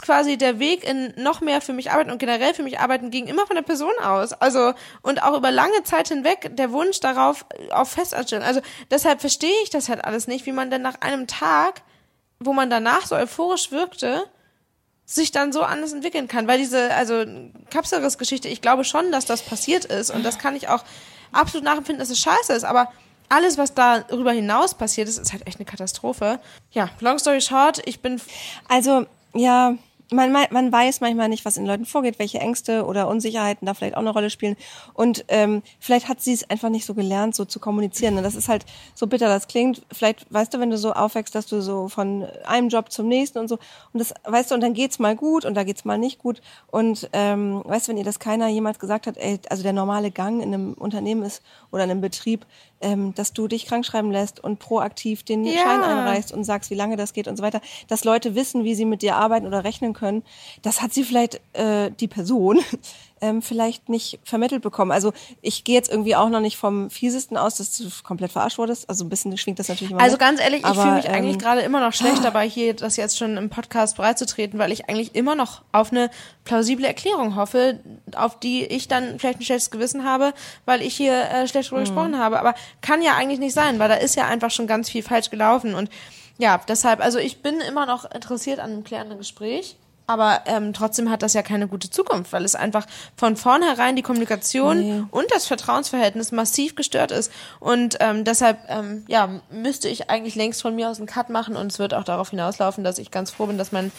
quasi 0.00 0.38
der 0.38 0.58
Weg 0.58 0.84
in 0.84 1.12
noch 1.16 1.40
mehr 1.40 1.60
für 1.60 1.72
mich 1.72 1.90
arbeiten 1.90 2.10
und 2.10 2.18
generell 2.18 2.54
für 2.54 2.62
mich 2.62 2.78
arbeiten 2.78 3.10
ging 3.10 3.26
immer 3.26 3.46
von 3.46 3.56
der 3.56 3.62
Person 3.62 3.92
aus. 4.02 4.32
Also, 4.32 4.72
und 5.02 5.22
auch 5.22 5.36
über 5.36 5.50
lange 5.50 5.82
Zeit 5.82 6.08
hinweg 6.08 6.50
der 6.56 6.70
Wunsch 6.72 7.00
darauf, 7.00 7.44
auf 7.70 7.90
Festanstellung. 7.90 8.44
Also, 8.44 8.60
deshalb 8.90 9.20
verstehe 9.20 9.62
ich 9.64 9.70
das 9.70 9.88
halt 9.88 10.04
alles 10.04 10.28
nicht, 10.28 10.46
wie 10.46 10.52
man 10.52 10.70
denn 10.70 10.82
nach 10.82 11.00
einem 11.00 11.26
Tag, 11.26 11.82
wo 12.38 12.52
man 12.52 12.70
danach 12.70 13.06
so 13.06 13.16
euphorisch 13.16 13.72
wirkte, 13.72 14.24
sich 15.04 15.32
dann 15.32 15.52
so 15.52 15.62
anders 15.62 15.92
entwickeln 15.92 16.28
kann. 16.28 16.46
Weil 16.46 16.58
diese, 16.58 16.94
also 16.94 17.24
Kapselriss-Geschichte, 17.70 18.48
ich 18.48 18.62
glaube 18.62 18.84
schon, 18.84 19.10
dass 19.10 19.26
das 19.26 19.42
passiert 19.42 19.84
ist 19.84 20.10
und 20.10 20.22
das 20.22 20.38
kann 20.38 20.54
ich 20.54 20.68
auch 20.68 20.84
absolut 21.32 21.64
nachempfinden, 21.64 21.98
dass 21.98 22.10
es 22.10 22.20
scheiße 22.20 22.52
ist, 22.52 22.64
aber 22.64 22.92
alles, 23.28 23.58
was 23.58 23.74
darüber 23.74 24.32
hinaus 24.32 24.74
passiert 24.74 25.08
ist, 25.08 25.18
ist 25.18 25.32
halt 25.32 25.46
echt 25.46 25.58
eine 25.58 25.64
Katastrophe. 25.64 26.40
Ja, 26.72 26.90
long 27.00 27.18
story 27.18 27.40
short, 27.40 27.80
ich 27.86 28.00
bin. 28.00 28.20
Also, 28.68 29.06
ja, 29.34 29.76
man, 30.12 30.32
man 30.32 30.72
weiß 30.72 31.00
manchmal 31.00 31.28
nicht, 31.28 31.44
was 31.44 31.56
in 31.56 31.66
Leuten 31.66 31.84
vorgeht, 31.84 32.18
welche 32.18 32.38
Ängste 32.38 32.84
oder 32.84 33.08
Unsicherheiten 33.08 33.66
da 33.66 33.74
vielleicht 33.74 33.94
auch 33.94 34.00
eine 34.00 34.10
Rolle 34.10 34.30
spielen. 34.30 34.56
Und 34.94 35.24
ähm, 35.28 35.62
vielleicht 35.78 36.08
hat 36.08 36.20
sie 36.20 36.32
es 36.32 36.48
einfach 36.50 36.68
nicht 36.68 36.84
so 36.84 36.94
gelernt, 36.94 37.34
so 37.34 37.44
zu 37.44 37.60
kommunizieren. 37.60 38.16
Und 38.16 38.24
das 38.24 38.34
ist 38.34 38.48
halt 38.48 38.64
so 38.94 39.06
bitter, 39.06 39.28
das 39.28 39.48
klingt. 39.48 39.82
Vielleicht, 39.92 40.32
weißt 40.32 40.52
du, 40.52 40.58
wenn 40.58 40.70
du 40.70 40.78
so 40.78 40.92
aufwächst, 40.92 41.34
dass 41.34 41.46
du 41.46 41.60
so 41.60 41.88
von 41.88 42.26
einem 42.44 42.68
Job 42.68 42.90
zum 42.90 43.08
nächsten 43.08 43.38
und 43.38 43.48
so. 43.48 43.58
Und 43.92 44.00
das, 44.00 44.12
weißt 44.24 44.50
du, 44.50 44.54
und 44.56 44.62
dann 44.62 44.74
geht's 44.74 44.98
mal 44.98 45.14
gut 45.14 45.44
und 45.44 45.54
da 45.54 45.64
geht's 45.64 45.84
mal 45.84 45.98
nicht 45.98 46.18
gut. 46.18 46.40
Und 46.66 47.08
ähm, 47.12 47.62
weißt 47.64 47.86
du, 47.86 47.90
wenn 47.90 47.98
ihr 47.98 48.04
das 48.04 48.18
keiner 48.18 48.48
jemals 48.48 48.78
gesagt 48.78 49.06
hat, 49.06 49.16
ey, 49.16 49.38
also 49.48 49.62
der 49.62 49.72
normale 49.72 50.10
Gang 50.10 50.42
in 50.42 50.52
einem 50.52 50.72
Unternehmen 50.74 51.22
ist 51.22 51.42
oder 51.70 51.84
in 51.84 51.90
einem 51.90 52.00
Betrieb, 52.00 52.46
ähm, 52.80 53.14
dass 53.14 53.32
du 53.32 53.48
dich 53.48 53.66
krankschreiben 53.66 54.10
lässt 54.10 54.42
und 54.42 54.58
proaktiv 54.58 55.22
den 55.22 55.44
ja. 55.44 55.52
Schein 55.62 55.82
einreichst 55.82 56.32
und 56.32 56.44
sagst, 56.44 56.70
wie 56.70 56.74
lange 56.74 56.96
das 56.96 57.12
geht 57.12 57.28
und 57.28 57.36
so 57.36 57.42
weiter, 57.42 57.60
dass 57.88 58.04
Leute 58.04 58.34
wissen, 58.34 58.64
wie 58.64 58.74
sie 58.74 58.84
mit 58.84 59.02
dir 59.02 59.16
arbeiten 59.16 59.46
oder 59.46 59.64
rechnen 59.64 59.92
können. 59.92 60.22
Das 60.62 60.80
hat 60.82 60.92
sie 60.92 61.04
vielleicht 61.04 61.40
äh, 61.52 61.90
die 61.90 62.08
Person 62.08 62.60
ähm, 63.20 63.42
vielleicht 63.42 63.88
nicht 63.88 64.18
vermittelt 64.24 64.62
bekommen. 64.62 64.92
Also 64.92 65.12
ich 65.42 65.64
gehe 65.64 65.74
jetzt 65.74 65.90
irgendwie 65.90 66.16
auch 66.16 66.28
noch 66.28 66.40
nicht 66.40 66.56
vom 66.56 66.90
fiesesten 66.90 67.36
aus, 67.36 67.56
dass 67.56 67.76
du 67.76 67.88
komplett 68.02 68.32
verarscht 68.32 68.58
wurdest. 68.58 68.88
Also 68.88 69.04
ein 69.04 69.08
bisschen 69.08 69.36
schwingt 69.36 69.58
das 69.58 69.68
natürlich 69.68 69.90
immer 69.92 70.00
Also 70.00 70.14
mit. 70.14 70.20
ganz 70.20 70.40
ehrlich, 70.40 70.62
ich 70.64 70.78
fühle 70.78 70.94
mich 70.94 71.06
ähm, 71.06 71.12
eigentlich 71.12 71.38
gerade 71.38 71.60
immer 71.60 71.80
noch 71.80 71.92
schlecht 71.92 72.24
dabei, 72.24 72.48
hier 72.48 72.74
das 72.74 72.96
jetzt 72.96 73.18
schon 73.18 73.36
im 73.36 73.50
Podcast 73.50 73.96
breitzutreten, 73.96 74.58
weil 74.58 74.72
ich 74.72 74.88
eigentlich 74.88 75.14
immer 75.14 75.34
noch 75.34 75.62
auf 75.72 75.92
eine 75.92 76.10
plausible 76.44 76.86
Erklärung 76.86 77.36
hoffe, 77.36 77.80
auf 78.16 78.38
die 78.38 78.64
ich 78.64 78.88
dann 78.88 79.18
vielleicht 79.18 79.40
ein 79.40 79.44
schlechtes 79.44 79.70
Gewissen 79.70 80.04
habe, 80.04 80.32
weil 80.64 80.82
ich 80.82 80.96
hier 80.96 81.12
äh, 81.12 81.46
schlecht 81.46 81.70
drüber 81.70 81.80
mhm. 81.80 81.84
gesprochen 81.84 82.18
habe. 82.18 82.40
Aber 82.40 82.54
kann 82.80 83.02
ja 83.02 83.14
eigentlich 83.16 83.40
nicht 83.40 83.54
sein, 83.54 83.78
weil 83.78 83.88
da 83.88 83.96
ist 83.96 84.16
ja 84.16 84.26
einfach 84.26 84.50
schon 84.50 84.66
ganz 84.66 84.88
viel 84.88 85.02
falsch 85.02 85.30
gelaufen. 85.30 85.74
Und 85.74 85.90
ja, 86.38 86.58
deshalb, 86.68 87.00
also 87.00 87.18
ich 87.18 87.42
bin 87.42 87.60
immer 87.60 87.84
noch 87.86 88.10
interessiert 88.10 88.60
an 88.60 88.70
einem 88.70 88.84
klärenden 88.84 89.18
Gespräch 89.18 89.76
aber 90.10 90.40
ähm, 90.46 90.72
trotzdem 90.72 91.08
hat 91.08 91.22
das 91.22 91.34
ja 91.34 91.42
keine 91.42 91.68
gute 91.68 91.88
Zukunft, 91.88 92.32
weil 92.32 92.44
es 92.44 92.56
einfach 92.56 92.84
von 93.16 93.36
vornherein 93.36 93.94
die 93.94 94.02
Kommunikation 94.02 94.78
nee. 94.80 95.02
und 95.12 95.30
das 95.30 95.46
Vertrauensverhältnis 95.46 96.32
massiv 96.32 96.74
gestört 96.74 97.12
ist. 97.12 97.30
Und 97.60 97.96
ähm, 98.00 98.24
deshalb, 98.24 98.58
ähm, 98.66 99.04
ja, 99.06 99.28
müsste 99.52 99.88
ich 99.88 100.10
eigentlich 100.10 100.34
längst 100.34 100.62
von 100.62 100.74
mir 100.74 100.90
aus 100.90 100.98
einen 100.98 101.06
Cut 101.06 101.30
machen 101.30 101.54
und 101.54 101.70
es 101.70 101.78
wird 101.78 101.94
auch 101.94 102.02
darauf 102.02 102.30
hinauslaufen, 102.30 102.82
dass 102.82 102.98
ich 102.98 103.12
ganz 103.12 103.30
froh 103.30 103.46
bin, 103.46 103.56
dass 103.56 103.70
mein 103.70 103.92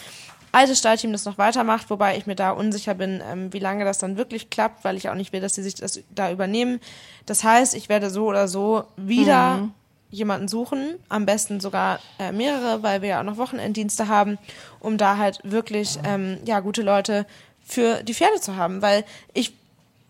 altes 0.52 0.80
Stallteam 0.80 1.12
das 1.12 1.24
noch 1.24 1.38
weitermacht, 1.38 1.88
wobei 1.88 2.18
ich 2.18 2.26
mir 2.26 2.34
da 2.34 2.50
unsicher 2.50 2.92
bin, 2.92 3.22
ähm, 3.26 3.50
wie 3.54 3.58
lange 3.58 3.86
das 3.86 3.96
dann 3.96 4.18
wirklich 4.18 4.50
klappt, 4.50 4.84
weil 4.84 4.98
ich 4.98 5.08
auch 5.08 5.14
nicht 5.14 5.32
will, 5.32 5.40
dass 5.40 5.54
sie 5.54 5.62
sich 5.62 5.76
das 5.76 5.98
da 6.14 6.30
übernehmen. 6.30 6.78
Das 7.24 7.42
heißt, 7.42 7.74
ich 7.74 7.88
werde 7.88 8.10
so 8.10 8.26
oder 8.26 8.48
so 8.48 8.84
wieder 8.98 9.56
mhm 9.56 9.72
jemanden 10.12 10.46
suchen, 10.46 10.94
am 11.08 11.26
besten 11.26 11.58
sogar 11.58 11.98
äh, 12.20 12.30
mehrere, 12.30 12.84
weil 12.84 13.02
wir 13.02 13.08
ja 13.08 13.20
auch 13.20 13.24
noch 13.24 13.38
Wochenenddienste 13.38 14.06
haben, 14.06 14.38
um 14.78 14.98
da 14.98 15.16
halt 15.16 15.40
wirklich 15.42 15.98
ähm, 16.04 16.38
ja 16.44 16.60
gute 16.60 16.82
Leute 16.82 17.26
für 17.64 18.04
die 18.04 18.14
Pferde 18.14 18.40
zu 18.40 18.54
haben, 18.54 18.82
weil 18.82 19.04
ich 19.32 19.54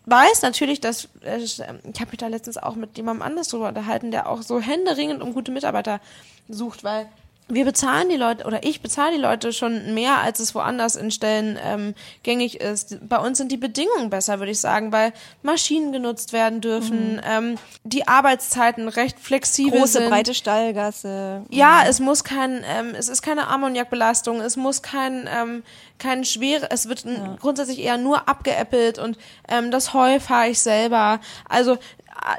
weiß 0.05 0.41
natürlich, 0.41 0.81
dass 0.81 1.07
äh, 1.23 1.37
ich 1.37 1.59
habe 1.59 2.11
mich 2.11 2.19
da 2.19 2.27
letztens 2.27 2.57
auch 2.57 2.75
mit 2.75 2.97
jemandem 2.97 3.23
anders 3.23 3.47
drüber 3.47 3.69
unterhalten, 3.69 4.11
der 4.11 4.29
auch 4.29 4.41
so 4.41 4.59
händeringend 4.59 5.23
um 5.23 5.33
gute 5.33 5.51
Mitarbeiter 5.51 6.01
sucht, 6.49 6.83
weil 6.83 7.07
wir 7.49 7.65
bezahlen 7.65 8.09
die 8.09 8.15
Leute 8.15 8.45
oder 8.45 8.63
ich 8.63 8.81
bezahle 8.81 9.15
die 9.15 9.21
Leute 9.21 9.53
schon 9.53 9.93
mehr, 9.93 10.19
als 10.19 10.39
es 10.39 10.55
woanders 10.55 10.95
in 10.95 11.11
Stellen 11.11 11.59
ähm, 11.63 11.93
gängig 12.23 12.61
ist. 12.61 12.97
Bei 13.07 13.17
uns 13.17 13.37
sind 13.37 13.51
die 13.51 13.57
Bedingungen 13.57 14.09
besser, 14.09 14.39
würde 14.39 14.51
ich 14.51 14.59
sagen, 14.59 14.91
weil 14.91 15.13
Maschinen 15.41 15.91
genutzt 15.91 16.33
werden 16.33 16.61
dürfen, 16.61 17.15
mhm. 17.15 17.21
ähm, 17.23 17.55
die 17.83 18.07
Arbeitszeiten 18.07 18.87
recht 18.87 19.19
flexibel 19.19 19.79
Große, 19.79 19.99
sind. 19.99 20.09
breite 20.09 20.33
Stallgasse. 20.33 21.43
Ja, 21.49 21.81
mhm. 21.83 21.89
es 21.89 21.99
muss 21.99 22.23
kein, 22.23 22.63
ähm, 22.65 22.93
es 22.97 23.09
ist 23.09 23.21
keine 23.21 23.47
Ammoniakbelastung, 23.47 24.39
es 24.39 24.55
muss 24.55 24.81
kein, 24.81 25.29
ähm, 25.31 25.63
kein 25.99 26.25
schwere, 26.25 26.71
es 26.71 26.87
wird 26.87 27.05
ja. 27.05 27.35
grundsätzlich 27.39 27.79
eher 27.79 27.97
nur 27.97 28.27
abgeäppelt 28.27 28.99
und 28.99 29.17
ähm, 29.47 29.69
das 29.71 29.93
Heu 29.93 30.19
fahre 30.19 30.49
ich 30.49 30.59
selber. 30.59 31.19
Also 31.47 31.77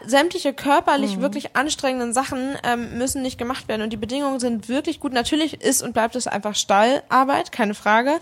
sämtliche 0.06 0.52
körperlich 0.52 1.16
mhm. 1.16 1.22
wirklich 1.22 1.56
anstrengenden 1.56 2.12
Sachen 2.12 2.56
ähm, 2.64 2.98
müssen 2.98 3.22
nicht 3.22 3.38
gemacht 3.38 3.68
werden 3.68 3.82
und 3.82 3.92
die 3.92 3.96
Bedingungen 3.96 4.40
sind 4.40 4.68
wirklich 4.68 5.00
gut. 5.00 5.12
Natürlich 5.12 5.60
ist 5.60 5.82
und 5.82 5.92
bleibt 5.92 6.16
es 6.16 6.26
einfach 6.26 6.54
Stallarbeit, 6.54 7.52
keine 7.52 7.74
Frage, 7.74 8.20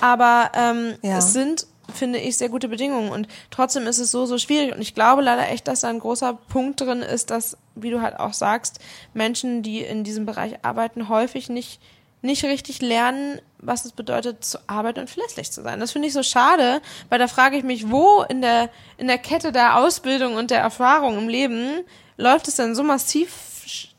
aber 0.00 0.50
ähm, 0.54 0.94
ja. 1.02 1.18
es 1.18 1.32
sind 1.32 1.66
finde 1.92 2.18
ich 2.18 2.38
sehr 2.38 2.48
gute 2.48 2.68
Bedingungen 2.68 3.10
und 3.10 3.28
trotzdem 3.50 3.86
ist 3.86 3.98
es 3.98 4.10
so 4.10 4.24
so 4.24 4.38
schwierig 4.38 4.74
und 4.74 4.80
ich 4.80 4.94
glaube 4.94 5.20
leider 5.20 5.50
echt, 5.50 5.68
dass 5.68 5.80
da 5.80 5.88
ein 5.88 5.98
großer 5.98 6.32
Punkt 6.48 6.80
drin 6.80 7.02
ist, 7.02 7.30
dass 7.30 7.58
wie 7.74 7.90
du 7.90 8.00
halt 8.00 8.18
auch 8.18 8.32
sagst, 8.32 8.78
Menschen, 9.12 9.62
die 9.62 9.80
in 9.80 10.02
diesem 10.02 10.24
Bereich 10.24 10.64
arbeiten, 10.64 11.08
häufig 11.08 11.48
nicht 11.50 11.80
nicht 12.22 12.44
richtig 12.44 12.80
lernen, 12.80 13.38
was 13.66 13.84
es 13.84 13.92
bedeutet, 13.92 14.44
zu 14.44 14.58
arbeiten 14.66 15.00
und 15.00 15.10
verlässlich 15.10 15.50
zu 15.50 15.62
sein. 15.62 15.80
Das 15.80 15.92
finde 15.92 16.08
ich 16.08 16.14
so 16.14 16.22
schade, 16.22 16.80
weil 17.08 17.18
da 17.18 17.28
frage 17.28 17.56
ich 17.56 17.64
mich, 17.64 17.90
wo 17.90 18.22
in 18.28 18.42
der, 18.42 18.70
in 18.98 19.06
der 19.06 19.18
Kette 19.18 19.52
der 19.52 19.78
Ausbildung 19.78 20.34
und 20.34 20.50
der 20.50 20.60
Erfahrung 20.60 21.18
im 21.18 21.28
Leben 21.28 21.84
läuft 22.16 22.48
es 22.48 22.56
denn 22.56 22.74
so 22.74 22.82
massiv 22.82 23.30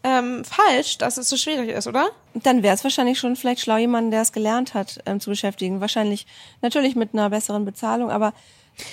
ähm, 0.03 0.43
falsch, 0.45 0.97
dass 0.99 1.17
es 1.17 1.29
so 1.29 1.37
schwierig 1.37 1.69
ist, 1.69 1.87
oder? 1.87 2.09
Dann 2.35 2.61
wäre 2.61 2.75
es 2.75 2.83
wahrscheinlich 2.83 3.17
schon 3.17 3.35
vielleicht 3.35 3.61
schlau, 3.61 3.77
jemanden, 3.77 4.11
der 4.11 4.21
es 4.21 4.31
gelernt 4.31 4.73
hat, 4.73 4.99
ähm, 5.05 5.19
zu 5.19 5.31
beschäftigen. 5.31 5.81
Wahrscheinlich 5.81 6.27
natürlich 6.61 6.95
mit 6.95 7.13
einer 7.13 7.29
besseren 7.29 7.65
Bezahlung, 7.65 8.11
aber 8.11 8.33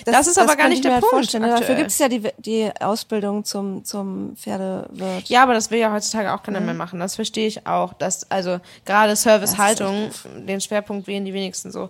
das, 0.05 0.15
das 0.15 0.27
ist 0.27 0.37
das 0.37 0.43
aber 0.47 0.55
gar 0.55 0.69
nicht 0.69 0.83
der 0.83 0.93
halt 0.93 1.03
Punkt. 1.03 1.33
Dafür 1.33 1.75
gibt 1.75 1.89
es 1.89 1.97
ja 1.97 2.07
die, 2.07 2.23
die 2.37 2.69
Ausbildung 2.79 3.43
zum, 3.43 3.83
zum 3.83 4.35
Pferdewirt. 4.35 5.27
Ja, 5.29 5.43
aber 5.43 5.53
das 5.53 5.71
will 5.71 5.79
ja 5.79 5.91
heutzutage 5.91 6.33
auch 6.33 6.43
keiner 6.43 6.59
mhm. 6.59 6.67
mehr 6.67 6.75
machen. 6.75 6.99
Das 6.99 7.15
verstehe 7.15 7.47
ich 7.47 7.67
auch. 7.67 7.93
Dass, 7.93 8.29
also 8.31 8.59
gerade 8.85 9.15
Servicehaltung, 9.15 10.09
den 10.47 10.61
Schwerpunkt 10.61 11.07
wählen 11.07 11.25
die 11.25 11.33
wenigsten 11.33 11.71
so. 11.71 11.89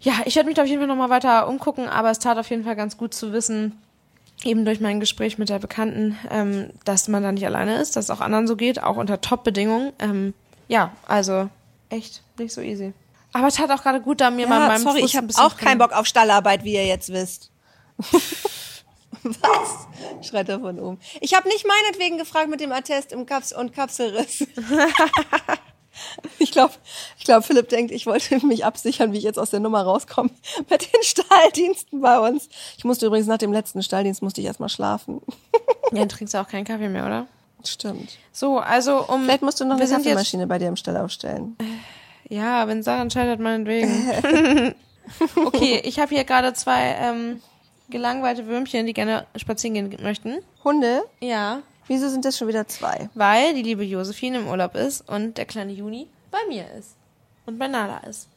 Ja, 0.00 0.14
ich 0.24 0.34
werde 0.34 0.48
mich 0.48 0.56
da 0.56 0.62
auf 0.62 0.68
jeden 0.68 0.80
Fall 0.80 0.88
nochmal 0.88 1.10
weiter 1.10 1.48
umgucken, 1.48 1.88
aber 1.88 2.10
es 2.10 2.18
tat 2.18 2.36
auf 2.36 2.50
jeden 2.50 2.64
Fall 2.64 2.76
ganz 2.76 2.96
gut 2.96 3.14
zu 3.14 3.32
wissen, 3.32 3.80
eben 4.44 4.64
durch 4.64 4.80
mein 4.80 5.00
Gespräch 5.00 5.38
mit 5.38 5.48
der 5.48 5.60
Bekannten, 5.60 6.18
ähm, 6.30 6.70
dass 6.84 7.06
man 7.08 7.22
da 7.22 7.30
nicht 7.30 7.46
alleine 7.46 7.76
ist, 7.80 7.94
dass 7.94 8.06
es 8.06 8.10
auch 8.10 8.20
anderen 8.20 8.48
so 8.48 8.56
geht, 8.56 8.82
auch 8.82 8.96
unter 8.96 9.20
Top-Bedingungen. 9.20 9.92
Ähm, 10.00 10.34
ja, 10.66 10.92
also 11.06 11.48
echt 11.88 12.22
nicht 12.38 12.52
so 12.52 12.60
easy. 12.60 12.92
Aber 13.32 13.46
es 13.46 13.58
hat 13.58 13.70
auch 13.70 13.82
gerade 13.82 14.00
gut 14.00 14.20
da 14.20 14.30
mir 14.30 14.42
ja, 14.42 14.48
mal 14.48 14.68
meinem 14.68 14.82
sorry, 14.82 15.00
Fuß 15.00 15.10
ich 15.10 15.16
habe 15.16 15.28
auch 15.38 15.56
keinen 15.56 15.78
Bock 15.78 15.92
auf 15.92 16.06
Stallarbeit, 16.06 16.64
wie 16.64 16.74
ihr 16.74 16.86
jetzt 16.86 17.12
wisst. 17.12 17.50
Was? 19.22 19.86
Schreit 20.28 20.48
er 20.48 20.60
von 20.60 20.78
oben. 20.80 20.98
Ich 21.20 21.34
habe 21.34 21.48
nicht 21.48 21.66
meinetwegen 21.66 22.18
gefragt 22.18 22.48
mit 22.48 22.60
dem 22.60 22.72
Attest 22.72 23.12
im 23.12 23.24
Kaps 23.24 23.52
und 23.52 23.72
Kapselriss. 23.72 24.44
ich 26.38 26.50
glaube, 26.50 26.74
ich 27.18 27.24
glaub, 27.24 27.44
Philipp 27.44 27.68
denkt, 27.68 27.92
ich 27.92 28.06
wollte 28.06 28.44
mich 28.46 28.64
absichern, 28.64 29.12
wie 29.12 29.18
ich 29.18 29.24
jetzt 29.24 29.38
aus 29.38 29.50
der 29.50 29.60
Nummer 29.60 29.82
rauskomme 29.82 30.30
mit 30.70 30.92
den 30.92 31.02
Stalldiensten 31.02 32.00
bei 32.00 32.18
uns. 32.18 32.48
Ich 32.76 32.84
musste 32.84 33.06
übrigens 33.06 33.28
nach 33.28 33.38
dem 33.38 33.52
letzten 33.52 33.82
Stalldienst 33.82 34.22
musste 34.22 34.40
ich 34.40 34.46
erstmal 34.46 34.68
schlafen. 34.68 35.20
ja, 35.92 36.00
dann 36.00 36.08
trinkst 36.08 36.34
du 36.34 36.40
auch 36.40 36.48
keinen 36.48 36.64
Kaffee 36.64 36.88
mehr, 36.88 37.06
oder? 37.06 37.26
Stimmt. 37.64 38.18
So, 38.32 38.58
also 38.58 39.04
um. 39.06 39.22
Vielleicht 39.22 39.42
musst 39.42 39.60
du 39.60 39.64
noch 39.64 39.76
eine 39.76 39.88
Kaffeemaschine 39.88 40.48
bei 40.48 40.58
dir 40.58 40.66
im 40.66 40.76
Stall 40.76 40.96
aufstellen. 40.96 41.56
Ja, 42.32 42.66
wenn 42.66 42.82
Sarah 42.82 43.02
entscheidet, 43.02 43.40
meinetwegen. 43.40 44.08
okay, 45.44 45.82
ich 45.84 45.98
habe 45.98 46.14
hier 46.14 46.24
gerade 46.24 46.54
zwei 46.54 46.96
ähm, 46.98 47.42
gelangweilte 47.90 48.46
Würmchen, 48.46 48.86
die 48.86 48.94
gerne 48.94 49.26
spazieren 49.36 49.90
gehen 49.90 50.02
möchten. 50.02 50.38
Hunde? 50.64 51.02
Ja. 51.20 51.60
Wieso 51.88 52.08
sind 52.08 52.24
das 52.24 52.38
schon 52.38 52.48
wieder 52.48 52.66
zwei? 52.66 53.10
Weil 53.12 53.52
die 53.52 53.60
liebe 53.60 53.84
Josephine 53.84 54.38
im 54.38 54.48
Urlaub 54.48 54.74
ist 54.76 55.06
und 55.10 55.36
der 55.36 55.44
kleine 55.44 55.72
Juni 55.72 56.06
bei 56.30 56.38
mir 56.48 56.64
ist. 56.78 56.94
Und 57.44 57.58
bei 57.58 57.68
Nala 57.68 57.98
ist. 58.08 58.28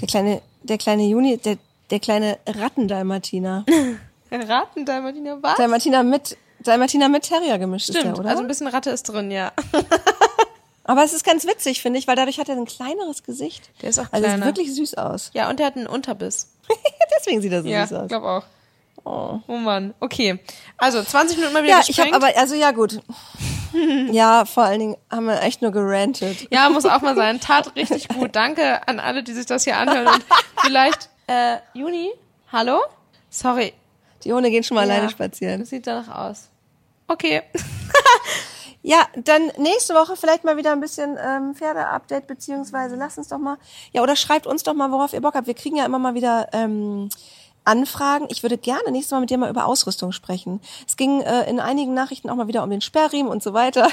Der 0.00 0.06
kleine, 0.06 0.40
der 0.62 0.78
kleine 0.78 1.02
Juni, 1.02 1.36
der, 1.38 1.58
der 1.90 1.98
kleine 1.98 2.38
Rattendalmatiner. 2.46 3.64
Rattendalmatiner, 4.30 5.42
was? 5.42 5.56
Dalmatiner 5.56 6.04
mit, 6.04 6.36
Dalmatiner 6.60 7.08
mit 7.08 7.24
Terrier 7.24 7.58
gemischt 7.58 7.86
Stimmt, 7.90 7.98
ist 7.98 8.04
der, 8.04 8.18
oder? 8.20 8.30
also 8.30 8.42
ein 8.42 8.48
bisschen 8.48 8.68
Ratte 8.68 8.90
ist 8.90 9.02
drin, 9.04 9.32
ja. 9.32 9.50
Aber 10.84 11.02
es 11.02 11.12
ist 11.14 11.24
ganz 11.24 11.46
witzig, 11.46 11.80
finde 11.80 11.98
ich, 11.98 12.06
weil 12.06 12.16
dadurch 12.16 12.38
hat 12.38 12.48
er 12.48 12.56
ein 12.56 12.66
kleineres 12.66 13.22
Gesicht. 13.22 13.70
Der 13.80 13.88
ist 13.88 13.98
auch 13.98 14.10
kleiner. 14.10 14.26
Also 14.26 14.36
sieht 14.36 14.44
wirklich 14.44 14.74
süß 14.74 14.94
aus. 14.94 15.30
Ja, 15.32 15.48
und 15.48 15.58
der 15.58 15.66
hat 15.66 15.76
einen 15.76 15.86
Unterbiss. 15.86 16.50
Deswegen 17.18 17.40
sieht 17.40 17.52
er 17.52 17.62
so 17.62 17.68
ja, 17.68 17.86
süß 17.86 17.96
aus. 17.96 18.02
Ja, 18.02 18.06
glaube 18.06 18.28
auch. 18.28 18.44
Oh. 19.04 19.40
oh 19.46 19.56
Mann. 19.56 19.94
Okay. 20.00 20.38
Also 20.78 21.02
20 21.02 21.36
Minuten 21.36 21.54
mal 21.54 21.62
wieder 21.62 21.78
Ja, 21.78 21.82
ich 21.86 22.00
habe 22.00 22.14
aber 22.14 22.36
also 22.36 22.54
ja 22.54 22.70
gut. 22.70 23.00
ja, 24.10 24.44
vor 24.44 24.64
allen 24.64 24.78
Dingen 24.78 24.96
haben 25.10 25.26
wir 25.26 25.42
echt 25.42 25.62
nur 25.62 25.72
gerantet. 25.72 26.48
Ja, 26.50 26.68
muss 26.70 26.86
auch 26.86 27.02
mal 27.02 27.14
sein. 27.14 27.40
Tat 27.40 27.74
richtig 27.76 28.08
gut. 28.08 28.30
Danke 28.36 28.86
an 28.86 29.00
alle, 29.00 29.22
die 29.22 29.32
sich 29.32 29.46
das 29.46 29.64
hier 29.64 29.76
anhören 29.76 30.06
und 30.06 30.24
vielleicht 30.62 31.10
äh, 31.26 31.56
Juni, 31.74 32.10
hallo? 32.52 32.80
Sorry. 33.30 33.72
Die 34.24 34.32
Hunde 34.32 34.50
gehen 34.50 34.64
schon 34.64 34.76
mal 34.76 34.86
ja, 34.86 34.94
alleine 34.94 35.10
spazieren. 35.10 35.64
Sieht 35.64 35.86
danach 35.86 36.30
aus. 36.30 36.48
Okay. 37.08 37.42
Ja, 38.86 38.98
dann 39.16 39.50
nächste 39.56 39.94
Woche 39.94 40.14
vielleicht 40.14 40.44
mal 40.44 40.58
wieder 40.58 40.72
ein 40.72 40.80
bisschen 40.80 41.16
ähm, 41.18 41.54
Pferde-Update, 41.54 42.26
beziehungsweise 42.26 42.96
lasst 42.96 43.16
uns 43.16 43.28
doch 43.28 43.38
mal, 43.38 43.56
ja, 43.92 44.02
oder 44.02 44.14
schreibt 44.14 44.46
uns 44.46 44.62
doch 44.62 44.74
mal, 44.74 44.92
worauf 44.92 45.14
ihr 45.14 45.22
Bock 45.22 45.34
habt. 45.34 45.46
Wir 45.46 45.54
kriegen 45.54 45.76
ja 45.76 45.86
immer 45.86 45.98
mal 45.98 46.12
wieder 46.12 46.48
ähm, 46.52 47.08
Anfragen. 47.64 48.26
Ich 48.28 48.42
würde 48.42 48.58
gerne 48.58 48.92
nächstes 48.92 49.12
Mal 49.12 49.20
mit 49.20 49.30
dir 49.30 49.38
mal 49.38 49.48
über 49.48 49.64
Ausrüstung 49.64 50.12
sprechen. 50.12 50.60
Es 50.86 50.98
ging 50.98 51.22
äh, 51.22 51.48
in 51.48 51.60
einigen 51.60 51.94
Nachrichten 51.94 52.28
auch 52.28 52.36
mal 52.36 52.46
wieder 52.46 52.62
um 52.62 52.68
den 52.68 52.82
Sperrriemen 52.82 53.32
und 53.32 53.42
so 53.42 53.54
weiter. 53.54 53.88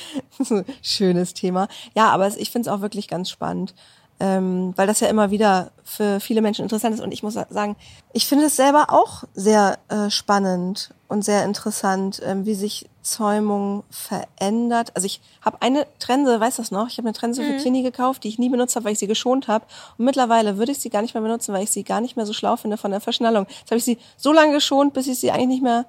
Schönes 0.80 1.34
Thema. 1.34 1.68
Ja, 1.94 2.08
aber 2.08 2.28
ich 2.38 2.50
finde 2.50 2.70
es 2.70 2.74
auch 2.74 2.80
wirklich 2.80 3.08
ganz 3.08 3.28
spannend 3.28 3.74
ähm, 4.18 4.72
weil 4.76 4.86
das 4.86 5.00
ja 5.00 5.08
immer 5.08 5.30
wieder 5.30 5.70
für 5.84 6.20
viele 6.20 6.40
Menschen 6.40 6.62
interessant 6.62 6.94
ist. 6.94 7.00
Und 7.00 7.12
ich 7.12 7.22
muss 7.22 7.34
sagen, 7.34 7.76
ich 8.12 8.26
finde 8.26 8.46
es 8.46 8.56
selber 8.56 8.86
auch 8.88 9.24
sehr 9.34 9.78
äh, 9.88 10.10
spannend 10.10 10.94
und 11.08 11.24
sehr 11.24 11.44
interessant, 11.44 12.22
ähm, 12.24 12.46
wie 12.46 12.54
sich 12.54 12.88
Zäumung 13.06 13.84
verändert. 13.88 14.90
Also 14.94 15.06
ich 15.06 15.20
habe 15.40 15.62
eine 15.62 15.86
Trense, 16.00 16.40
weißt 16.40 16.58
du 16.58 16.62
das 16.62 16.70
noch? 16.72 16.88
Ich 16.88 16.98
habe 16.98 17.06
eine 17.06 17.16
Trense 17.16 17.40
mhm. 17.40 17.46
für 17.46 17.56
Clini 17.58 17.82
gekauft, 17.82 18.24
die 18.24 18.28
ich 18.28 18.38
nie 18.38 18.48
benutzt 18.48 18.74
habe, 18.74 18.84
weil 18.84 18.92
ich 18.92 18.98
sie 18.98 19.06
geschont 19.06 19.46
habe. 19.46 19.64
Und 19.96 20.04
mittlerweile 20.04 20.58
würde 20.58 20.72
ich 20.72 20.78
sie 20.78 20.90
gar 20.90 21.02
nicht 21.02 21.14
mehr 21.14 21.22
benutzen, 21.22 21.54
weil 21.54 21.62
ich 21.62 21.70
sie 21.70 21.84
gar 21.84 22.00
nicht 22.00 22.16
mehr 22.16 22.26
so 22.26 22.32
schlau 22.32 22.56
finde 22.56 22.76
von 22.76 22.90
der 22.90 23.00
Verschnallung. 23.00 23.46
Jetzt 23.48 23.70
habe 23.70 23.78
ich 23.78 23.84
sie 23.84 23.98
so 24.16 24.32
lange 24.32 24.52
geschont, 24.52 24.92
bis 24.92 25.06
ich 25.06 25.18
sie 25.18 25.30
eigentlich 25.30 25.46
nicht 25.46 25.62
mehr 25.62 25.86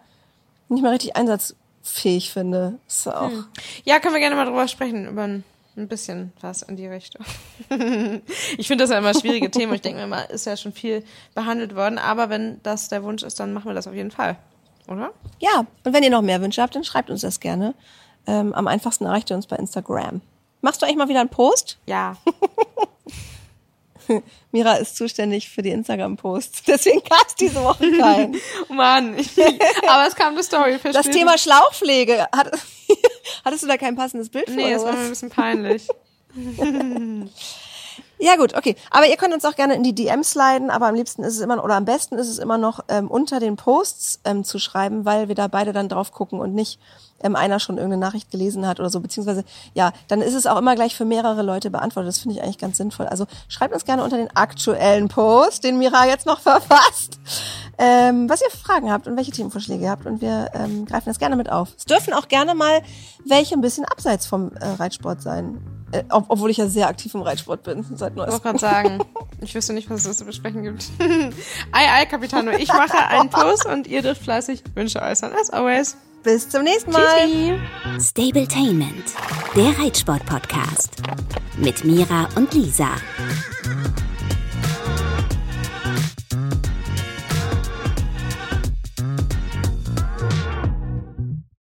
nicht 0.69 0.81
mehr 0.81 0.91
richtig 0.91 1.15
einsatzfähig 1.15 2.31
finde. 2.31 2.77
So. 2.87 3.11
Mhm. 3.11 3.45
Ja, 3.85 3.99
können 3.99 4.13
wir 4.13 4.19
gerne 4.19 4.35
mal 4.35 4.45
drüber 4.45 4.67
sprechen 4.67 5.07
über 5.07 5.23
ein 5.23 5.43
ein 5.77 5.87
bisschen 5.87 6.33
was 6.41 6.63
in 6.63 6.75
die 6.75 6.87
Richtung. 6.87 7.23
ich 8.57 8.67
finde 8.67 8.83
das 8.83 8.89
ja 8.89 8.97
immer 8.97 9.13
schwierige 9.13 9.51
Themen. 9.51 9.75
Ich 9.75 9.81
denke 9.81 9.99
mir 9.99 10.07
mal, 10.07 10.23
ist 10.23 10.47
ja 10.47 10.57
schon 10.57 10.73
viel 10.73 11.03
behandelt 11.35 11.75
worden. 11.75 11.99
Aber 11.99 12.29
wenn 12.29 12.59
das 12.63 12.89
der 12.89 13.03
Wunsch 13.03 13.23
ist, 13.23 13.39
dann 13.39 13.53
machen 13.53 13.69
wir 13.69 13.75
das 13.75 13.87
auf 13.87 13.93
jeden 13.93 14.11
Fall. 14.11 14.37
Oder? 14.87 15.11
Ja, 15.39 15.65
und 15.83 15.93
wenn 15.93 16.03
ihr 16.03 16.09
noch 16.09 16.21
mehr 16.21 16.41
Wünsche 16.41 16.61
habt, 16.61 16.75
dann 16.75 16.83
schreibt 16.83 17.09
uns 17.09 17.21
das 17.21 17.39
gerne. 17.39 17.73
Ähm, 18.25 18.53
am 18.53 18.67
einfachsten 18.67 19.05
erreicht 19.05 19.29
ihr 19.29 19.35
uns 19.35 19.47
bei 19.47 19.55
Instagram. 19.55 20.21
Machst 20.61 20.81
du 20.81 20.85
eigentlich 20.85 20.97
mal 20.97 21.09
wieder 21.09 21.21
einen 21.21 21.29
Post? 21.29 21.77
Ja. 21.85 22.17
Mira 24.51 24.75
ist 24.75 24.95
zuständig 24.95 25.49
für 25.49 25.61
die 25.61 25.71
Instagram-Posts. 25.71 26.63
Deswegen 26.67 27.01
gab 27.01 27.27
es 27.27 27.35
diese 27.35 27.61
Woche 27.63 27.91
keinen. 27.91 28.37
Mann, 28.69 29.15
aber 29.87 30.07
es 30.07 30.15
kam 30.15 30.33
eine 30.33 30.43
Story. 30.43 30.79
Verstehe. 30.79 31.03
Das 31.03 31.09
Thema 31.09 31.37
Schlauchpflege. 31.37 32.27
Hat, 32.33 32.51
hattest 33.43 33.63
du 33.63 33.67
da 33.67 33.77
kein 33.77 33.95
passendes 33.95 34.29
Bild 34.29 34.49
nee, 34.49 34.71
das 34.71 34.83
war 34.83 34.93
mir 34.93 34.99
ein 34.99 35.09
bisschen 35.09 35.29
peinlich. 35.29 35.87
Ja 38.19 38.35
gut, 38.35 38.55
okay. 38.55 38.75
Aber 38.89 39.07
ihr 39.07 39.15
könnt 39.15 39.33
uns 39.33 39.45
auch 39.45 39.55
gerne 39.55 39.75
in 39.75 39.83
die 39.83 39.93
DMs 39.93 40.31
sliden, 40.31 40.69
aber 40.69 40.87
am 40.87 40.95
liebsten 40.95 41.23
ist 41.23 41.35
es 41.35 41.39
immer, 41.39 41.63
oder 41.63 41.75
am 41.75 41.85
besten 41.85 42.15
ist 42.15 42.27
es 42.27 42.39
immer 42.39 42.57
noch 42.57 42.79
ähm, 42.87 43.09
unter 43.09 43.39
den 43.39 43.57
Posts 43.57 44.21
ähm, 44.25 44.43
zu 44.43 44.57
schreiben, 44.57 45.05
weil 45.05 45.27
wir 45.27 45.35
da 45.35 45.47
beide 45.47 45.71
dann 45.71 45.87
drauf 45.87 46.11
gucken 46.11 46.39
und 46.39 46.55
nicht 46.55 46.79
ähm, 47.21 47.35
einer 47.35 47.59
schon 47.59 47.77
irgendeine 47.77 48.01
Nachricht 48.01 48.31
gelesen 48.31 48.67
hat 48.67 48.79
oder 48.79 48.89
so, 48.89 48.99
beziehungsweise 48.99 49.43
ja, 49.73 49.91
dann 50.07 50.21
ist 50.21 50.33
es 50.33 50.47
auch 50.47 50.57
immer 50.57 50.75
gleich 50.75 50.95
für 50.95 51.05
mehrere 51.05 51.43
Leute 51.43 51.69
beantwortet. 51.69 52.09
Das 52.09 52.19
finde 52.19 52.35
ich 52.35 52.43
eigentlich 52.43 52.57
ganz 52.57 52.77
sinnvoll. 52.77 53.05
Also 53.05 53.25
schreibt 53.49 53.73
uns 53.73 53.85
gerne 53.85 54.03
unter 54.03 54.17
den 54.17 54.35
aktuellen 54.35 55.09
Post, 55.09 55.63
den 55.63 55.77
Mira 55.77 56.07
jetzt 56.07 56.25
noch 56.25 56.39
verfasst, 56.41 57.19
ähm, 57.77 58.29
was 58.29 58.41
ihr 58.41 58.49
für 58.49 58.57
Fragen 58.57 58.91
habt 58.91 59.07
und 59.07 59.15
welche 59.15 59.31
Themenvorschläge 59.31 59.83
ihr 59.83 59.91
habt 59.91 60.07
und 60.07 60.21
wir 60.21 60.51
ähm, 60.53 60.85
greifen 60.85 61.09
das 61.09 61.19
gerne 61.19 61.35
mit 61.35 61.51
auf. 61.51 61.69
Es 61.77 61.85
dürfen 61.85 62.13
auch 62.13 62.27
gerne 62.27 62.55
mal 62.55 62.81
welche 63.25 63.55
ein 63.55 63.61
bisschen 63.61 63.85
abseits 63.85 64.25
vom 64.25 64.51
äh, 64.53 64.65
Reitsport 64.65 65.21
sein. 65.21 65.76
Äh, 65.91 66.03
ob, 66.09 66.25
obwohl 66.29 66.49
ich 66.49 66.57
ja 66.57 66.67
sehr 66.67 66.87
aktiv 66.87 67.13
im 67.13 67.21
Reitsport 67.21 67.63
bin 67.63 67.85
seit 67.95 68.15
neuestem. 68.15 68.37
Ich 68.37 68.45
wollte 68.45 68.59
gerade 68.59 68.59
sagen, 68.59 69.03
ich 69.41 69.55
wüsste 69.55 69.73
nicht, 69.73 69.89
was 69.89 70.05
es 70.05 70.17
zu 70.17 70.25
besprechen 70.25 70.63
gibt. 70.63 70.89
ei, 71.71 72.01
ei, 72.01 72.05
Capitano, 72.05 72.51
ich 72.51 72.67
mache 72.67 72.97
einen 73.07 73.29
Post 73.29 73.65
und 73.65 73.87
ihr 73.87 74.01
dürft 74.01 74.21
fleißig 74.23 74.63
Wünsche 74.75 75.01
äußern, 75.01 75.31
as 75.39 75.49
always. 75.49 75.97
Bis 76.23 76.49
zum 76.49 76.63
nächsten 76.63 76.91
Mal. 76.91 77.01
Tschüssi. 77.21 77.53
Stabletainment, 78.01 79.13
der 79.55 79.79
Reitsport-Podcast. 79.79 80.97
Mit 81.57 81.85
Mira 81.85 82.27
und 82.35 82.53
Lisa. 82.53 82.89